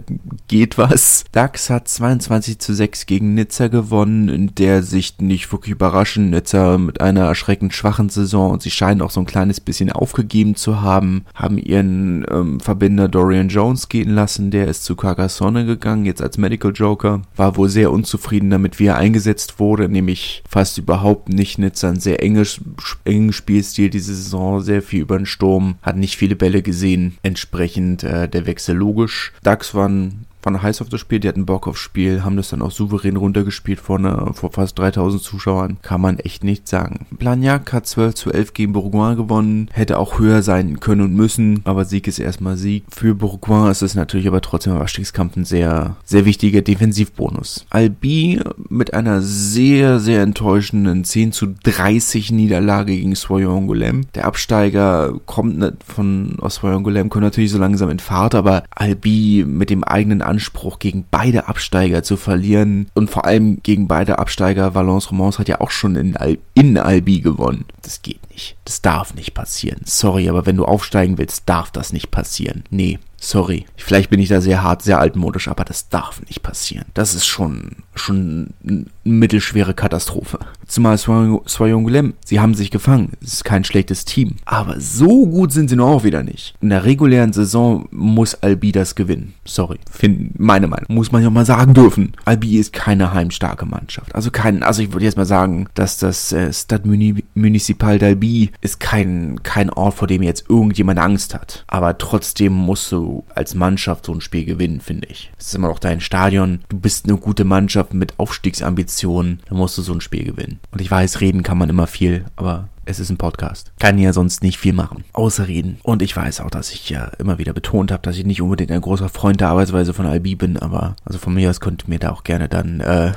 geht 0.47 0.77
was. 0.77 1.25
DAX 1.31 1.69
hat 1.69 1.87
22 1.87 2.59
zu 2.59 2.73
6 2.73 3.05
gegen 3.05 3.33
Nizza 3.33 3.67
gewonnen, 3.67 4.29
in 4.29 4.55
der 4.55 4.83
Sicht 4.83 5.21
nicht 5.21 5.51
wirklich 5.51 5.73
überraschend. 5.73 6.31
Nizza 6.31 6.77
mit 6.77 7.01
einer 7.01 7.25
erschreckend 7.25 7.73
schwachen 7.73 8.09
Saison 8.09 8.51
und 8.51 8.61
sie 8.61 8.71
scheinen 8.71 9.01
auch 9.01 9.11
so 9.11 9.19
ein 9.19 9.25
kleines 9.25 9.59
bisschen 9.59 9.91
aufgegeben 9.91 10.55
zu 10.55 10.81
haben, 10.81 11.25
haben 11.35 11.57
ihren 11.57 12.25
ähm, 12.31 12.59
Verbinder 12.59 13.07
Dorian 13.07 13.49
Jones 13.49 13.89
gehen 13.89 14.09
lassen, 14.09 14.51
der 14.51 14.67
ist 14.67 14.83
zu 14.83 14.95
Carcassonne 14.95 15.65
gegangen, 15.65 16.05
jetzt 16.05 16.21
als 16.21 16.37
Medical 16.37 16.71
Joker, 16.73 17.21
war 17.35 17.57
wohl 17.57 17.69
sehr 17.69 17.91
unzufrieden 17.91 18.49
damit, 18.49 18.79
wie 18.79 18.87
er 18.87 18.97
eingesetzt 18.97 19.59
wurde, 19.59 19.89
nämlich 19.89 20.43
fast 20.49 20.77
überhaupt 20.77 21.29
nicht 21.29 21.59
Nizza, 21.59 21.89
ein 21.89 21.99
sehr 21.99 22.23
enges, 22.23 22.61
engen 23.05 23.33
Spielstil 23.33 23.89
diese 23.89 24.15
Saison, 24.15 24.61
sehr 24.61 24.81
viel 24.81 25.01
über 25.01 25.17
den 25.17 25.25
Sturm, 25.25 25.75
hat 25.81 25.97
nicht 25.97 26.17
viele 26.17 26.35
Bälle 26.35 26.61
gesehen, 26.61 27.17
entsprechend 27.23 28.03
äh, 28.03 28.27
der 28.27 28.46
Wechsel 28.47 28.75
logisch. 28.75 29.33
DAX 29.43 29.73
waren 29.73 30.26
waren 30.47 30.61
heiß 30.61 30.81
auf 30.81 30.89
das 30.89 31.01
Spiel, 31.01 31.19
die 31.19 31.27
hatten 31.27 31.45
Bock 31.45 31.67
aufs 31.67 31.79
Spiel, 31.79 32.23
haben 32.23 32.37
das 32.37 32.49
dann 32.49 32.61
auch 32.61 32.71
souverän 32.71 33.17
runtergespielt 33.17 33.79
vor, 33.79 33.99
ne, 33.99 34.31
vor 34.33 34.51
fast 34.51 34.79
3000 34.79 35.21
Zuschauern. 35.21 35.77
Kann 35.81 35.99
man 35.99 36.19
echt 36.19 36.43
nicht 36.43 36.67
sagen. 36.67 37.05
Blagnac 37.11 37.73
hat 37.73 37.85
12 37.85 38.15
zu 38.15 38.31
11 38.31 38.53
gegen 38.53 38.73
Bourgoin 38.73 39.17
gewonnen, 39.17 39.69
hätte 39.73 39.99
auch 39.99 40.19
höher 40.19 40.41
sein 40.41 40.79
können 40.79 41.01
und 41.01 41.13
müssen, 41.13 41.61
aber 41.65 41.83
Sieg 41.83 42.07
ist 42.07 42.19
erstmal 42.19 42.55
Sieg. 42.55 42.85
Für 42.89 43.13
Bourgoin 43.13 43.69
ist 43.69 43.81
es 43.81 43.95
natürlich 43.95 44.27
aber 44.27 44.39
trotzdem 44.39 44.73
im 44.73 44.79
Abstiegskampf 44.79 45.35
ein 45.35 45.43
sehr, 45.43 45.97
sehr 46.05 46.23
wichtiger 46.23 46.61
Defensivbonus. 46.61 47.65
Albi 47.69 48.39
mit 48.69 48.93
einer 48.93 49.21
sehr, 49.21 49.99
sehr 49.99 50.21
enttäuschenden 50.21 51.03
10 51.03 51.33
zu 51.33 51.47
30 51.63 52.31
Niederlage 52.31 52.95
gegen 52.95 53.15
Soyon 53.15 53.67
Golem. 53.67 54.05
Der 54.15 54.25
Absteiger 54.25 55.13
kommt 55.25 55.57
nicht 55.57 55.83
von 55.83 56.37
aus 56.39 56.55
Soyon 56.55 56.83
Golem, 56.83 57.09
kommt 57.09 57.25
natürlich 57.25 57.51
so 57.51 57.57
langsam 57.57 57.89
in 57.89 57.99
Fahrt, 57.99 58.33
aber 58.33 58.63
Albi 58.69 59.43
mit 59.45 59.69
dem 59.69 59.83
eigenen 59.83 60.21
Anspruch, 60.21 60.36
gegen 60.79 61.05
beide 61.09 61.47
Absteiger 61.47 62.03
zu 62.03 62.17
verlieren 62.17 62.89
und 62.93 63.09
vor 63.09 63.25
allem 63.25 63.61
gegen 63.63 63.87
beide 63.87 64.19
Absteiger. 64.19 64.75
Valence 64.75 65.11
Romans 65.11 65.39
hat 65.39 65.47
ja 65.47 65.61
auch 65.61 65.71
schon 65.71 65.95
in, 65.95 66.17
Al 66.17 66.37
in 66.53 66.77
Albi 66.77 67.21
gewonnen. 67.21 67.65
Das 67.81 68.01
geht 68.01 68.29
nicht. 68.31 68.57
Das 68.65 68.81
darf 68.81 69.15
nicht 69.15 69.33
passieren. 69.33 69.81
Sorry, 69.85 70.29
aber 70.29 70.45
wenn 70.45 70.57
du 70.57 70.65
aufsteigen 70.65 71.17
willst, 71.17 71.43
darf 71.47 71.71
das 71.71 71.93
nicht 71.93 72.11
passieren. 72.11 72.63
Nee, 72.69 72.99
Sorry, 73.19 73.65
vielleicht 73.75 74.09
bin 74.09 74.19
ich 74.19 74.29
da 74.29 74.41
sehr 74.41 74.63
hart, 74.63 74.83
sehr 74.83 74.99
altmodisch, 74.99 75.47
aber 75.47 75.65
das 75.65 75.89
darf 75.89 76.21
nicht 76.27 76.43
passieren. 76.43 76.85
Das 76.93 77.15
ist 77.15 77.25
schon, 77.25 77.77
schon 77.95 78.49
eine 78.65 78.85
mittelschwere 79.03 79.73
Katastrophe. 79.73 80.39
Zumal 80.67 80.97
Soyon 80.97 81.83
Gulem, 81.83 82.13
sie 82.25 82.39
haben 82.39 82.53
sich 82.53 82.71
gefangen. 82.71 83.13
Es 83.21 83.33
ist 83.33 83.45
kein 83.45 83.63
schlechtes 83.63 84.05
Team. 84.05 84.35
Aber 84.45 84.79
so 84.79 85.25
gut 85.25 85.51
sind 85.51 85.69
sie 85.69 85.75
noch 85.75 85.87
auch 85.87 86.03
wieder 86.03 86.23
nicht. 86.23 86.55
In 86.61 86.69
der 86.69 86.85
regulären 86.85 87.33
Saison 87.33 87.87
muss 87.91 88.35
Albi 88.35 88.71
das 88.71 88.95
gewinnen. 88.95 89.33
Sorry, 89.45 89.79
find, 89.89 90.39
meine 90.39 90.67
Meinung. 90.67 90.85
Muss 90.89 91.11
man 91.11 91.23
ja 91.23 91.29
mal 91.29 91.45
sagen 91.45 91.73
dürfen. 91.73 92.13
Albi 92.25 92.57
ist 92.57 92.73
keine 92.73 93.13
heimstarke 93.13 93.65
Mannschaft. 93.65 94.13
Also 94.13 94.29
kein, 94.29 94.61
also 94.61 94.81
ich 94.81 94.93
würde 94.93 95.05
jetzt 95.05 95.17
mal 95.17 95.25
sagen, 95.25 95.67
dass 95.73 95.97
das 95.97 96.31
äh, 96.33 96.53
Stade 96.53 96.87
Municipal 96.87 97.97
d'Albi 97.97 98.49
ist 98.61 98.79
kein, 98.79 99.41
kein 99.41 99.69
Ort, 99.71 99.95
vor 99.95 100.07
dem 100.07 100.21
jetzt 100.21 100.49
irgendjemand 100.49 100.99
Angst 100.99 101.33
hat. 101.33 101.63
Aber 101.67 101.97
trotzdem 101.97 102.53
musst 102.53 102.91
du 102.91 103.06
als 103.33 103.55
Mannschaft 103.55 104.05
so 104.05 104.13
ein 104.13 104.21
Spiel 104.21 104.45
gewinnen, 104.45 104.81
finde 104.81 105.07
ich. 105.07 105.31
Es 105.37 105.47
ist 105.47 105.55
immer 105.55 105.67
noch 105.67 105.79
dein 105.79 106.01
Stadion. 106.01 106.59
Du 106.69 106.79
bist 106.79 107.05
eine 107.05 107.17
gute 107.17 107.43
Mannschaft 107.43 107.93
mit 107.93 108.17
Aufstiegsambitionen. 108.19 109.41
Da 109.47 109.55
musst 109.55 109.77
du 109.77 109.81
so 109.81 109.93
ein 109.93 110.01
Spiel 110.01 110.23
gewinnen. 110.23 110.59
Und 110.71 110.81
ich 110.81 110.91
weiß, 110.91 111.21
reden 111.21 111.43
kann 111.43 111.57
man 111.57 111.69
immer 111.69 111.87
viel, 111.87 112.25
aber 112.35 112.69
es 112.87 112.99
ist 112.99 113.09
ein 113.09 113.17
Podcast. 113.17 113.71
Kann 113.79 113.97
ja 113.97 114.13
sonst 114.13 114.43
nicht 114.43 114.57
viel 114.57 114.73
machen, 114.73 115.03
außer 115.13 115.47
reden. 115.47 115.77
Und 115.83 116.01
ich 116.01 116.15
weiß 116.15 116.41
auch, 116.41 116.49
dass 116.49 116.71
ich 116.71 116.89
ja 116.89 117.05
immer 117.19 117.37
wieder 117.37 117.53
betont 117.53 117.91
habe, 117.91 118.01
dass 118.01 118.17
ich 118.17 118.25
nicht 118.25 118.41
unbedingt 118.41 118.71
ein 118.71 118.81
großer 118.81 119.09
Freund 119.09 119.41
der 119.41 119.49
Arbeitsweise 119.49 119.93
von 119.93 120.05
Albi 120.05 120.35
bin, 120.35 120.57
aber 120.57 120.95
also 121.03 121.19
von 121.19 121.33
mir 121.33 121.49
aus 121.49 121.59
könnt 121.59 121.87
mir 121.87 121.99
da 121.99 122.11
auch 122.11 122.23
gerne 122.23 122.47
dann 122.47 122.79
äh, 122.79 123.11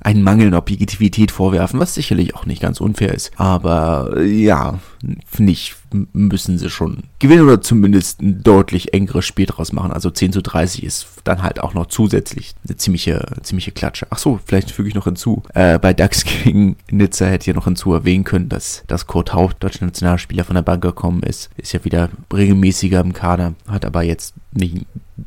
einen 0.00 0.22
Mangel 0.22 0.48
an 0.48 0.54
Objektivität 0.54 1.30
vorwerfen, 1.30 1.78
was 1.78 1.94
sicherlich 1.94 2.34
auch 2.34 2.46
nicht 2.46 2.60
ganz 2.60 2.80
unfair 2.80 3.14
ist. 3.14 3.30
Aber 3.36 4.20
ja, 4.22 4.80
finde 5.26 5.52
ich, 5.52 5.74
müssen 6.12 6.58
sie 6.58 6.70
schon 6.70 7.04
gewinnen 7.18 7.42
oder 7.42 7.60
zumindest 7.60 8.20
ein 8.22 8.42
deutlich 8.42 8.94
engeres 8.94 9.24
Spiel 9.24 9.46
draus 9.46 9.72
machen. 9.72 9.92
Also 9.92 10.10
10 10.10 10.32
zu 10.32 10.42
30 10.42 10.82
ist 10.84 11.06
dann 11.24 11.42
halt 11.42 11.60
auch 11.60 11.74
noch 11.74 11.86
zusätzlich 11.86 12.54
eine 12.66 12.76
ziemliche, 12.76 13.26
ziemliche 13.42 13.72
Klatsche. 13.72 14.06
Ach 14.10 14.18
so, 14.18 14.40
vielleicht 14.44 14.70
füge 14.70 14.88
ich 14.88 14.94
noch 14.94 15.04
hinzu. 15.04 15.42
Äh, 15.54 15.78
bei 15.78 15.92
DAX 15.92 16.24
gegen 16.24 16.76
Nizza 16.90 17.26
hätte 17.26 17.42
ich 17.42 17.46
ja 17.48 17.54
noch 17.54 17.64
hinzu 17.64 17.92
erwähnen 17.92 18.24
können, 18.24 18.48
dass, 18.48 18.84
dass 18.86 19.06
Kurt 19.12 19.34
Haupt, 19.34 19.62
deutscher 19.62 19.84
Nationalspieler, 19.84 20.42
von 20.42 20.54
der 20.54 20.62
Bank 20.62 20.82
gekommen 20.82 21.22
ist. 21.22 21.50
Ist 21.58 21.74
ja 21.74 21.84
wieder 21.84 22.08
regelmäßiger 22.32 22.98
im 23.00 23.12
Kader, 23.12 23.52
hat 23.68 23.84
aber 23.84 24.02
jetzt 24.02 24.32
nicht, 24.52 24.86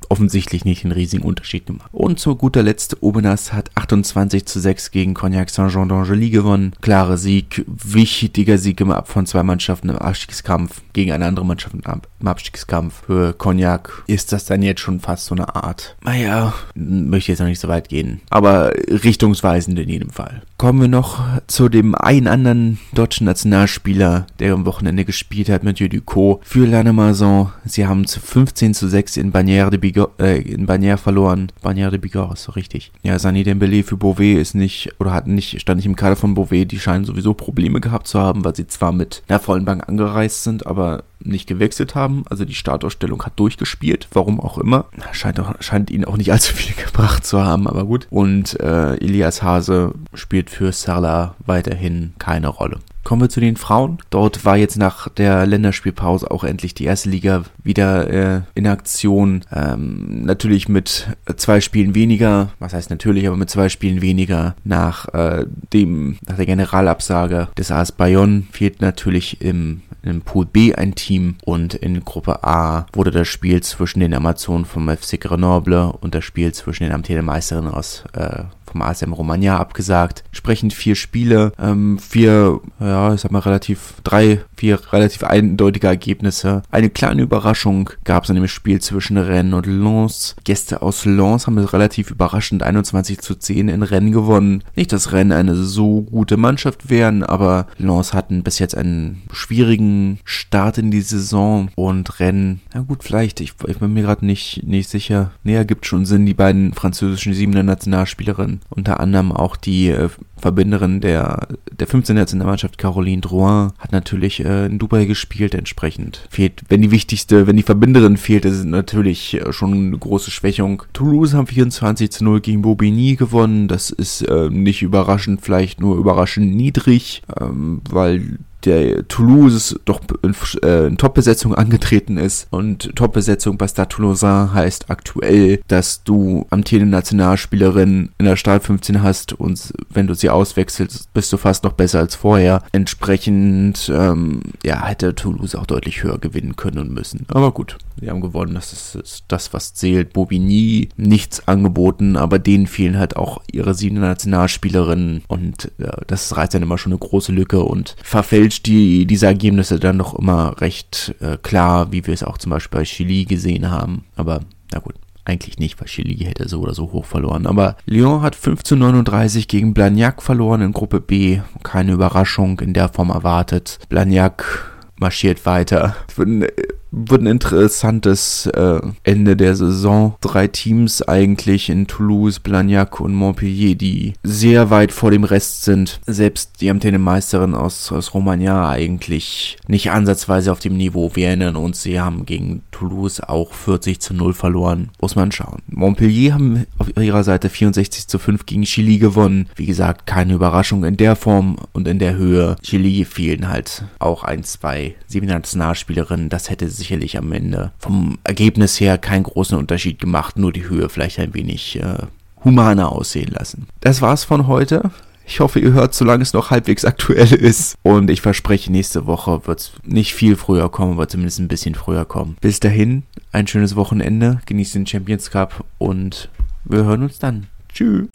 offensichtlich 0.09 0.65
nicht 0.65 0.83
einen 0.83 0.91
riesigen 0.91 1.23
Unterschied 1.23 1.65
gemacht. 1.65 1.89
Und 1.91 2.19
zu 2.19 2.35
guter 2.35 2.63
Letzt, 2.63 3.01
Obenas 3.01 3.53
hat 3.53 3.71
28 3.75 4.45
zu 4.45 4.59
6 4.59 4.91
gegen 4.91 5.13
Cognac 5.13 5.49
Saint-Jean 5.49 5.89
d'Angely 5.89 6.29
gewonnen. 6.29 6.73
Klare 6.81 7.17
Sieg, 7.17 7.63
wichtiger 7.67 8.57
Sieg 8.57 8.81
im 8.81 8.91
Ab 8.91 9.07
von 9.07 9.25
zwei 9.25 9.43
Mannschaften 9.43 9.89
im 9.89 9.97
Abstiegskampf 9.97 10.81
gegen 10.93 11.11
eine 11.11 11.25
andere 11.25 11.45
Mannschaft 11.45 11.75
im 11.75 12.27
Abstiegskampf. 12.27 13.03
Für 13.05 13.33
Cognac 13.33 14.03
ist 14.07 14.31
das 14.31 14.45
dann 14.45 14.61
jetzt 14.61 14.81
schon 14.81 14.99
fast 14.99 15.25
so 15.25 15.35
eine 15.35 15.55
Art, 15.55 15.95
naja, 16.03 16.53
möchte 16.75 17.31
jetzt 17.31 17.39
noch 17.39 17.47
nicht 17.47 17.59
so 17.59 17.67
weit 17.67 17.89
gehen, 17.89 18.21
aber 18.29 18.73
richtungsweisend 18.87 19.77
in 19.79 19.89
jedem 19.89 20.09
Fall. 20.09 20.41
Kommen 20.57 20.81
wir 20.81 20.87
noch 20.87 21.23
zu 21.47 21.69
dem 21.69 21.95
einen 21.95 22.27
anderen 22.27 22.79
deutschen 22.93 23.25
Nationalspieler, 23.25 24.27
der 24.39 24.53
am 24.53 24.65
Wochenende 24.65 25.05
gespielt 25.05 25.49
hat, 25.49 25.63
Mathieu 25.63 25.89
Ducot 25.89 26.39
für 26.43 26.65
Lannemazon. 26.65 27.51
Sie 27.65 27.85
haben 27.85 28.07
zu 28.07 28.19
15 28.19 28.73
zu 28.73 28.87
6 28.87 29.14
in 29.17 29.31
Bagnères 29.31 29.69
de 29.69 29.77
Bigorre, 29.77 30.11
äh, 30.19 30.41
in 30.41 30.65
Bagnères 30.65 30.97
verloren. 30.97 31.51
Bagnères 31.61 31.91
de 31.91 31.97
Bigorre 31.97 32.33
ist 32.33 32.43
so 32.43 32.51
richtig. 32.53 32.91
Ja, 33.03 33.17
Sani 33.19 33.43
Dembele 33.43 33.83
für 33.83 33.97
Beauvais 33.97 34.39
ist 34.39 34.55
nicht, 34.55 34.93
oder 34.99 35.13
hat 35.13 35.27
nicht, 35.27 35.59
stand 35.61 35.77
nicht 35.77 35.85
im 35.85 35.95
Kader 35.95 36.15
von 36.15 36.33
Beauvais. 36.33 36.65
Die 36.65 36.79
scheinen 36.79 37.05
sowieso 37.05 37.33
Probleme 37.33 37.81
gehabt 37.81 38.07
zu 38.07 38.19
haben, 38.19 38.43
weil 38.45 38.55
sie 38.55 38.67
zwar 38.67 38.91
mit 38.91 39.23
einer 39.27 39.39
vollen 39.39 39.65
Bank 39.65 39.87
angereist 39.87 40.43
sind, 40.43 40.65
aber 40.65 41.03
nicht 41.19 41.47
gewechselt 41.47 41.95
haben. 41.95 42.23
Also 42.29 42.45
die 42.45 42.55
Startausstellung 42.55 43.23
hat 43.23 43.39
durchgespielt, 43.39 44.07
warum 44.13 44.39
auch 44.39 44.57
immer. 44.57 44.85
Scheint, 45.11 45.39
auch, 45.39 45.53
scheint 45.59 45.89
ihnen 45.89 46.05
auch 46.05 46.17
nicht 46.17 46.31
allzu 46.31 46.53
viel 46.53 46.75
gebracht 46.85 47.25
zu 47.25 47.43
haben, 47.43 47.67
aber 47.67 47.85
gut. 47.85 48.07
Und 48.09 48.59
äh, 48.59 48.95
Elias 48.95 49.41
Hase 49.41 49.93
spielt 50.13 50.49
für 50.49 50.71
Salah 50.71 51.35
weiterhin 51.45 52.13
keine 52.19 52.47
Rolle. 52.47 52.79
Kommen 53.05 53.21
wir 53.21 53.29
zu 53.29 53.39
den 53.39 53.55
Frauen. 53.55 53.99
Dort 54.09 54.45
war 54.45 54.57
jetzt 54.57 54.77
nach 54.77 55.09
der 55.09 55.45
Länderspielpause 55.45 56.31
auch 56.31 56.43
endlich 56.43 56.73
die 56.73 56.85
erste 56.85 57.07
Liga 57.07 57.43
wieder 57.63 58.09
äh, 58.09 58.41
in 58.55 58.65
Aktion. 58.65 59.45
Ähm, 59.53 60.25
natürlich 60.25 60.67
mit 60.67 61.07
zwei 61.35 61.61
Spielen 61.61 61.93
weniger. 61.93 62.49
Was 62.57 62.73
heißt 62.73 62.89
natürlich, 62.89 63.27
aber 63.27 63.37
mit 63.37 63.51
zwei 63.51 63.69
Spielen 63.69 64.01
weniger 64.01 64.55
nach 64.63 65.07
äh, 65.13 65.45
dem, 65.71 66.17
nach 66.27 66.37
der 66.37 66.47
Generalabsage 66.47 67.47
des 67.55 67.69
AS 67.69 67.91
Bayonne 67.91 68.47
fehlt 68.51 68.81
natürlich 68.81 69.39
im 69.39 69.83
in 70.01 70.21
Pool 70.21 70.45
B 70.45 70.73
ein 70.73 70.95
Team 70.95 71.35
und 71.45 71.73
in 71.73 72.05
Gruppe 72.05 72.43
A 72.43 72.85
wurde 72.93 73.11
das 73.11 73.27
Spiel 73.27 73.61
zwischen 73.61 73.99
den 73.99 74.13
Amazonen 74.13 74.65
vom 74.65 74.87
FC 74.87 75.19
Grenoble 75.19 75.91
und 75.99 76.13
das 76.13 76.23
Spiel 76.23 76.53
zwischen 76.53 76.83
den 76.83 76.93
amtierenden 76.93 77.25
Meisterinnen 77.25 77.73
aus 77.73 78.03
äh, 78.13 78.43
vom 78.75 78.81
ASM 78.81 79.13
Romagna 79.13 79.57
abgesagt. 79.57 80.25
Entsprechend 80.27 80.73
vier 80.73 80.95
Spiele, 80.95 81.53
ähm, 81.57 81.97
vier, 81.97 82.59
ja, 82.81 83.13
ich 83.13 83.21
sag 83.21 83.31
mal 83.31 83.39
relativ, 83.39 83.93
drei, 84.03 84.41
vier 84.57 84.79
relativ 84.91 85.23
eindeutige 85.23 85.87
Ergebnisse. 85.87 86.61
Eine 86.71 86.89
kleine 86.89 87.21
Überraschung 87.21 87.89
gab 88.03 88.23
es 88.23 88.29
in 88.29 88.35
dem 88.35 88.47
Spiel 88.49 88.81
zwischen 88.81 89.17
Rennes 89.17 89.53
und 89.53 89.65
Lens. 89.65 90.35
Gäste 90.43 90.81
aus 90.81 91.05
Lens 91.05 91.47
haben 91.47 91.57
es 91.57 91.71
relativ 91.71 92.11
überraschend 92.11 92.63
21 92.63 93.19
zu 93.19 93.35
10 93.35 93.69
in 93.69 93.81
Rennes 93.81 94.13
gewonnen. 94.13 94.63
Nicht, 94.75 94.91
dass 94.91 95.13
Rennes 95.13 95.37
eine 95.37 95.55
so 95.55 96.01
gute 96.01 96.35
Mannschaft 96.35 96.89
wären, 96.89 97.23
aber 97.23 97.67
Lens 97.77 98.13
hatten 98.13 98.43
bis 98.43 98.59
jetzt 98.59 98.75
einen 98.75 99.23
schwierigen 99.31 100.19
Start 100.25 100.77
in 100.77 100.91
die 100.91 101.01
Saison 101.01 101.69
und 101.75 102.19
Rennes, 102.19 102.59
na 102.73 102.81
gut, 102.81 103.03
vielleicht, 103.03 103.39
ich, 103.39 103.53
ich 103.67 103.79
bin 103.79 103.93
mir 103.93 104.03
gerade 104.03 104.25
nicht, 104.25 104.63
nicht 104.67 104.89
sicher. 104.89 105.31
Näher 105.43 105.63
gibt 105.63 105.85
schon 105.85 106.05
Sinn, 106.05 106.25
die 106.25 106.33
beiden 106.33 106.73
französischen 106.73 107.33
siebener 107.33 107.63
Nationalspielerinnen 107.63 108.64
unter 108.69 108.99
anderem 108.99 109.31
auch 109.31 109.55
die 109.55 109.89
äh, 109.89 110.09
Verbinderin 110.37 111.01
der, 111.01 111.47
der 111.71 111.87
15. 111.87 112.15
Nationalmannschaft, 112.15 112.77
Caroline 112.77 113.21
Drouin, 113.21 113.71
hat 113.77 113.91
natürlich 113.91 114.43
äh, 114.43 114.65
in 114.65 114.79
Dubai 114.79 115.05
gespielt. 115.05 115.53
Entsprechend 115.53 116.27
fehlt, 116.29 116.63
wenn 116.69 116.81
die 116.81 116.91
wichtigste, 116.91 117.47
wenn 117.47 117.57
die 117.57 117.63
Verbinderin 117.63 118.17
fehlt, 118.17 118.45
ist 118.45 118.57
es 118.57 118.65
natürlich 118.65 119.35
äh, 119.35 119.53
schon 119.53 119.73
eine 119.73 119.97
große 119.97 120.31
Schwächung. 120.31 120.83
Toulouse 120.93 121.33
haben 121.33 121.47
24 121.47 122.11
zu 122.11 122.23
0 122.23 122.41
gegen 122.41 122.61
Bobigny 122.61 123.15
gewonnen. 123.15 123.67
Das 123.67 123.89
ist 123.89 124.21
äh, 124.23 124.49
nicht 124.49 124.81
überraschend, 124.81 125.41
vielleicht 125.41 125.79
nur 125.79 125.97
überraschend 125.97 126.55
niedrig, 126.55 127.23
ähm, 127.39 127.81
weil 127.89 128.39
der 128.65 129.07
Toulouse 129.07 129.79
doch 129.85 130.01
in, 130.21 130.35
äh, 130.63 130.87
in 130.87 130.97
Top-Besetzung 130.97 131.55
angetreten 131.55 132.17
ist. 132.17 132.47
Und 132.49 132.95
Top-Besetzung 132.95 133.57
bei 133.57 133.67
Stade 133.67 133.89
Toulousain 133.89 134.53
heißt 134.53 134.89
aktuell, 134.89 135.61
dass 135.67 136.03
du 136.03 136.45
amtierende 136.49 136.91
Nationalspielerin 136.91 138.09
in 138.17 138.25
der 138.25 138.35
Start 138.35 138.63
15 138.63 139.01
hast 139.01 139.33
und 139.33 139.73
wenn 139.89 140.07
du 140.07 140.13
sie 140.13 140.29
auswechselst, 140.29 141.13
bist 141.13 141.31
du 141.31 141.37
fast 141.37 141.63
noch 141.63 141.73
besser 141.73 141.99
als 141.99 142.15
vorher. 142.15 142.63
Entsprechend, 142.71 143.91
ähm, 143.93 144.41
ja, 144.63 144.85
hätte 144.85 145.15
Toulouse 145.15 145.55
auch 145.55 145.65
deutlich 145.65 146.03
höher 146.03 146.17
gewinnen 146.17 146.55
können 146.55 146.79
und 146.79 146.91
müssen. 146.91 147.25
Aber 147.29 147.51
gut, 147.51 147.77
sie 147.99 148.09
haben 148.09 148.21
gewonnen. 148.21 148.55
Das 148.55 148.73
ist, 148.73 148.95
ist 148.95 149.25
das, 149.27 149.53
was 149.53 149.73
zählt. 149.73 150.13
Bobigny 150.13 150.89
nichts 150.97 151.47
angeboten, 151.47 152.17
aber 152.17 152.39
denen 152.39 152.67
fehlen 152.67 152.97
halt 152.97 153.15
auch 153.15 153.41
ihre 153.51 153.73
sieben 153.73 153.99
Nationalspielerinnen 153.99 155.23
und 155.27 155.71
äh, 155.79 155.91
das 156.07 156.35
reizt 156.35 156.53
dann 156.53 156.63
immer 156.63 156.77
schon 156.77 156.91
eine 156.91 156.99
große 156.99 157.31
Lücke 157.31 157.61
und 157.63 157.95
verfälscht 158.03 158.54
die, 158.63 159.05
diese 159.05 159.25
Ergebnisse 159.27 159.79
dann 159.79 159.97
doch 159.97 160.13
immer 160.17 160.59
recht 160.61 161.15
äh, 161.19 161.37
klar, 161.37 161.91
wie 161.91 162.05
wir 162.05 162.13
es 162.13 162.23
auch 162.23 162.37
zum 162.37 162.51
Beispiel 162.51 162.79
bei 162.79 162.83
Chili 162.83 163.25
gesehen 163.25 163.69
haben. 163.69 164.05
Aber 164.15 164.41
na 164.71 164.79
gut. 164.79 164.95
Eigentlich 165.27 165.57
nicht, 165.57 165.81
weil 165.81 165.87
Chili 165.87 166.17
hätte 166.23 166.47
so 166.47 166.61
oder 166.61 166.75
so 166.75 166.91
hoch 166.91 167.05
verloren. 167.05 167.47
Aber 167.47 167.77
Lyon 167.87 168.21
hat 168.21 168.35
5 168.35 168.61
zu 168.61 168.75
39 168.75 169.47
gegen 169.47 169.73
Blagnac 169.73 170.21
verloren 170.21 170.61
in 170.61 170.71
Gruppe 170.71 171.01
B. 171.01 171.39
Keine 171.63 171.93
Überraschung 171.93 172.59
in 172.59 172.73
der 172.73 172.89
Form 172.89 173.09
erwartet. 173.09 173.79
Blagnac 173.89 174.71
marschiert 174.97 175.43
weiter. 175.47 175.95
Wird 176.15 176.27
ein, 176.27 176.47
wird 176.95 177.21
ein 177.21 177.27
interessantes 177.27 178.47
äh, 178.47 178.79
Ende 179.03 179.35
der 179.35 179.55
Saison. 179.55 180.15
Drei 180.21 180.47
Teams 180.47 181.01
eigentlich 181.01 181.69
in 181.69 181.87
Toulouse, 181.87 182.39
Blagnac 182.39 182.99
und 182.99 183.13
Montpellier, 183.13 183.75
die 183.75 184.13
sehr 184.23 184.69
weit 184.69 184.91
vor 184.91 185.11
dem 185.11 185.25
Rest 185.25 185.63
sind. 185.63 185.99
Selbst 186.05 186.61
die 186.61 186.69
amtierende 186.69 186.99
Meisterin 186.99 187.53
aus, 187.53 187.91
aus 187.91 188.13
Romagna 188.13 188.69
eigentlich 188.69 189.57
nicht 189.67 189.91
ansatzweise 189.91 190.51
auf 190.51 190.59
dem 190.59 190.77
Niveau. 190.77 191.11
Wir 191.15 191.27
erinnern 191.27 191.57
uns, 191.57 191.83
sie 191.83 191.99
haben 191.99 192.25
gegen 192.25 192.63
Toulouse 192.71 193.19
auch 193.19 193.53
40 193.53 193.99
zu 193.99 194.13
0 194.13 194.33
verloren. 194.33 194.89
Muss 195.01 195.15
man 195.15 195.31
schauen. 195.31 195.61
Montpellier 195.67 196.33
haben 196.33 196.65
auf 196.77 196.87
ihrer 196.97 197.23
Seite 197.23 197.49
64 197.49 198.07
zu 198.07 198.19
5 198.19 198.45
gegen 198.45 198.63
Chili 198.63 198.97
gewonnen. 198.97 199.49
Wie 199.55 199.65
gesagt, 199.65 200.05
keine 200.05 200.33
Überraschung 200.33 200.85
in 200.85 200.97
der 200.97 201.15
Form 201.15 201.57
und 201.73 201.87
in 201.87 201.99
der 201.99 202.15
Höhe. 202.15 202.55
Chili 202.61 203.03
fehlen 203.03 203.49
halt 203.49 203.83
auch 203.99 204.23
ein, 204.23 204.43
zwei 204.43 204.95
sieben 205.07 205.27
Nationalspielerinnen. 205.27 206.29
Das 206.29 206.49
hätte 206.49 206.69
sicherlich 206.85 207.17
am 207.17 207.31
Ende 207.31 207.71
vom 207.79 208.19
Ergebnis 208.23 208.79
her 208.79 208.97
keinen 208.97 209.23
großen 209.23 209.57
Unterschied 209.57 209.99
gemacht. 209.99 210.37
Nur 210.37 210.53
die 210.53 210.69
Höhe 210.69 210.87
vielleicht 210.89 211.19
ein 211.19 211.33
wenig 211.33 211.81
äh, 211.81 211.97
humaner 212.43 212.91
aussehen 212.91 213.31
lassen. 213.31 213.67
Das 213.81 214.01
war's 214.01 214.23
von 214.23 214.47
heute. 214.47 214.91
Ich 215.27 215.39
hoffe, 215.39 215.59
ihr 215.59 215.73
hört, 215.73 215.95
solange 215.95 216.21
es 216.21 216.33
noch 216.33 216.51
halbwegs 216.51 216.85
aktuell 216.85 217.33
ist. 217.33 217.75
Und 217.81 218.11
ich 218.11 218.21
verspreche, 218.21 218.71
nächste 218.71 219.07
Woche 219.07 219.47
wird 219.47 219.59
es 219.59 219.71
nicht 219.83 220.13
viel 220.13 220.35
früher 220.35 220.69
kommen, 220.69 220.93
aber 220.93 221.07
zumindest 221.07 221.39
ein 221.39 221.47
bisschen 221.47 221.73
früher 221.73 222.05
kommen. 222.05 222.37
Bis 222.41 222.59
dahin, 222.59 223.01
ein 223.31 223.47
schönes 223.47 223.75
Wochenende. 223.75 224.41
Genießt 224.45 224.75
den 224.75 224.85
Champions 224.85 225.31
Cup 225.31 225.65
und 225.79 226.29
wir 226.65 226.83
hören 226.83 227.01
uns 227.01 227.17
dann. 227.17 227.47
Tschüss. 227.73 228.07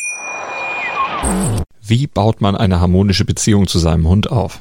Wie 1.82 2.06
baut 2.06 2.40
man 2.40 2.54
eine 2.54 2.80
harmonische 2.80 3.24
Beziehung 3.24 3.66
zu 3.66 3.80
seinem 3.80 4.06
Hund 4.06 4.30
auf? 4.30 4.60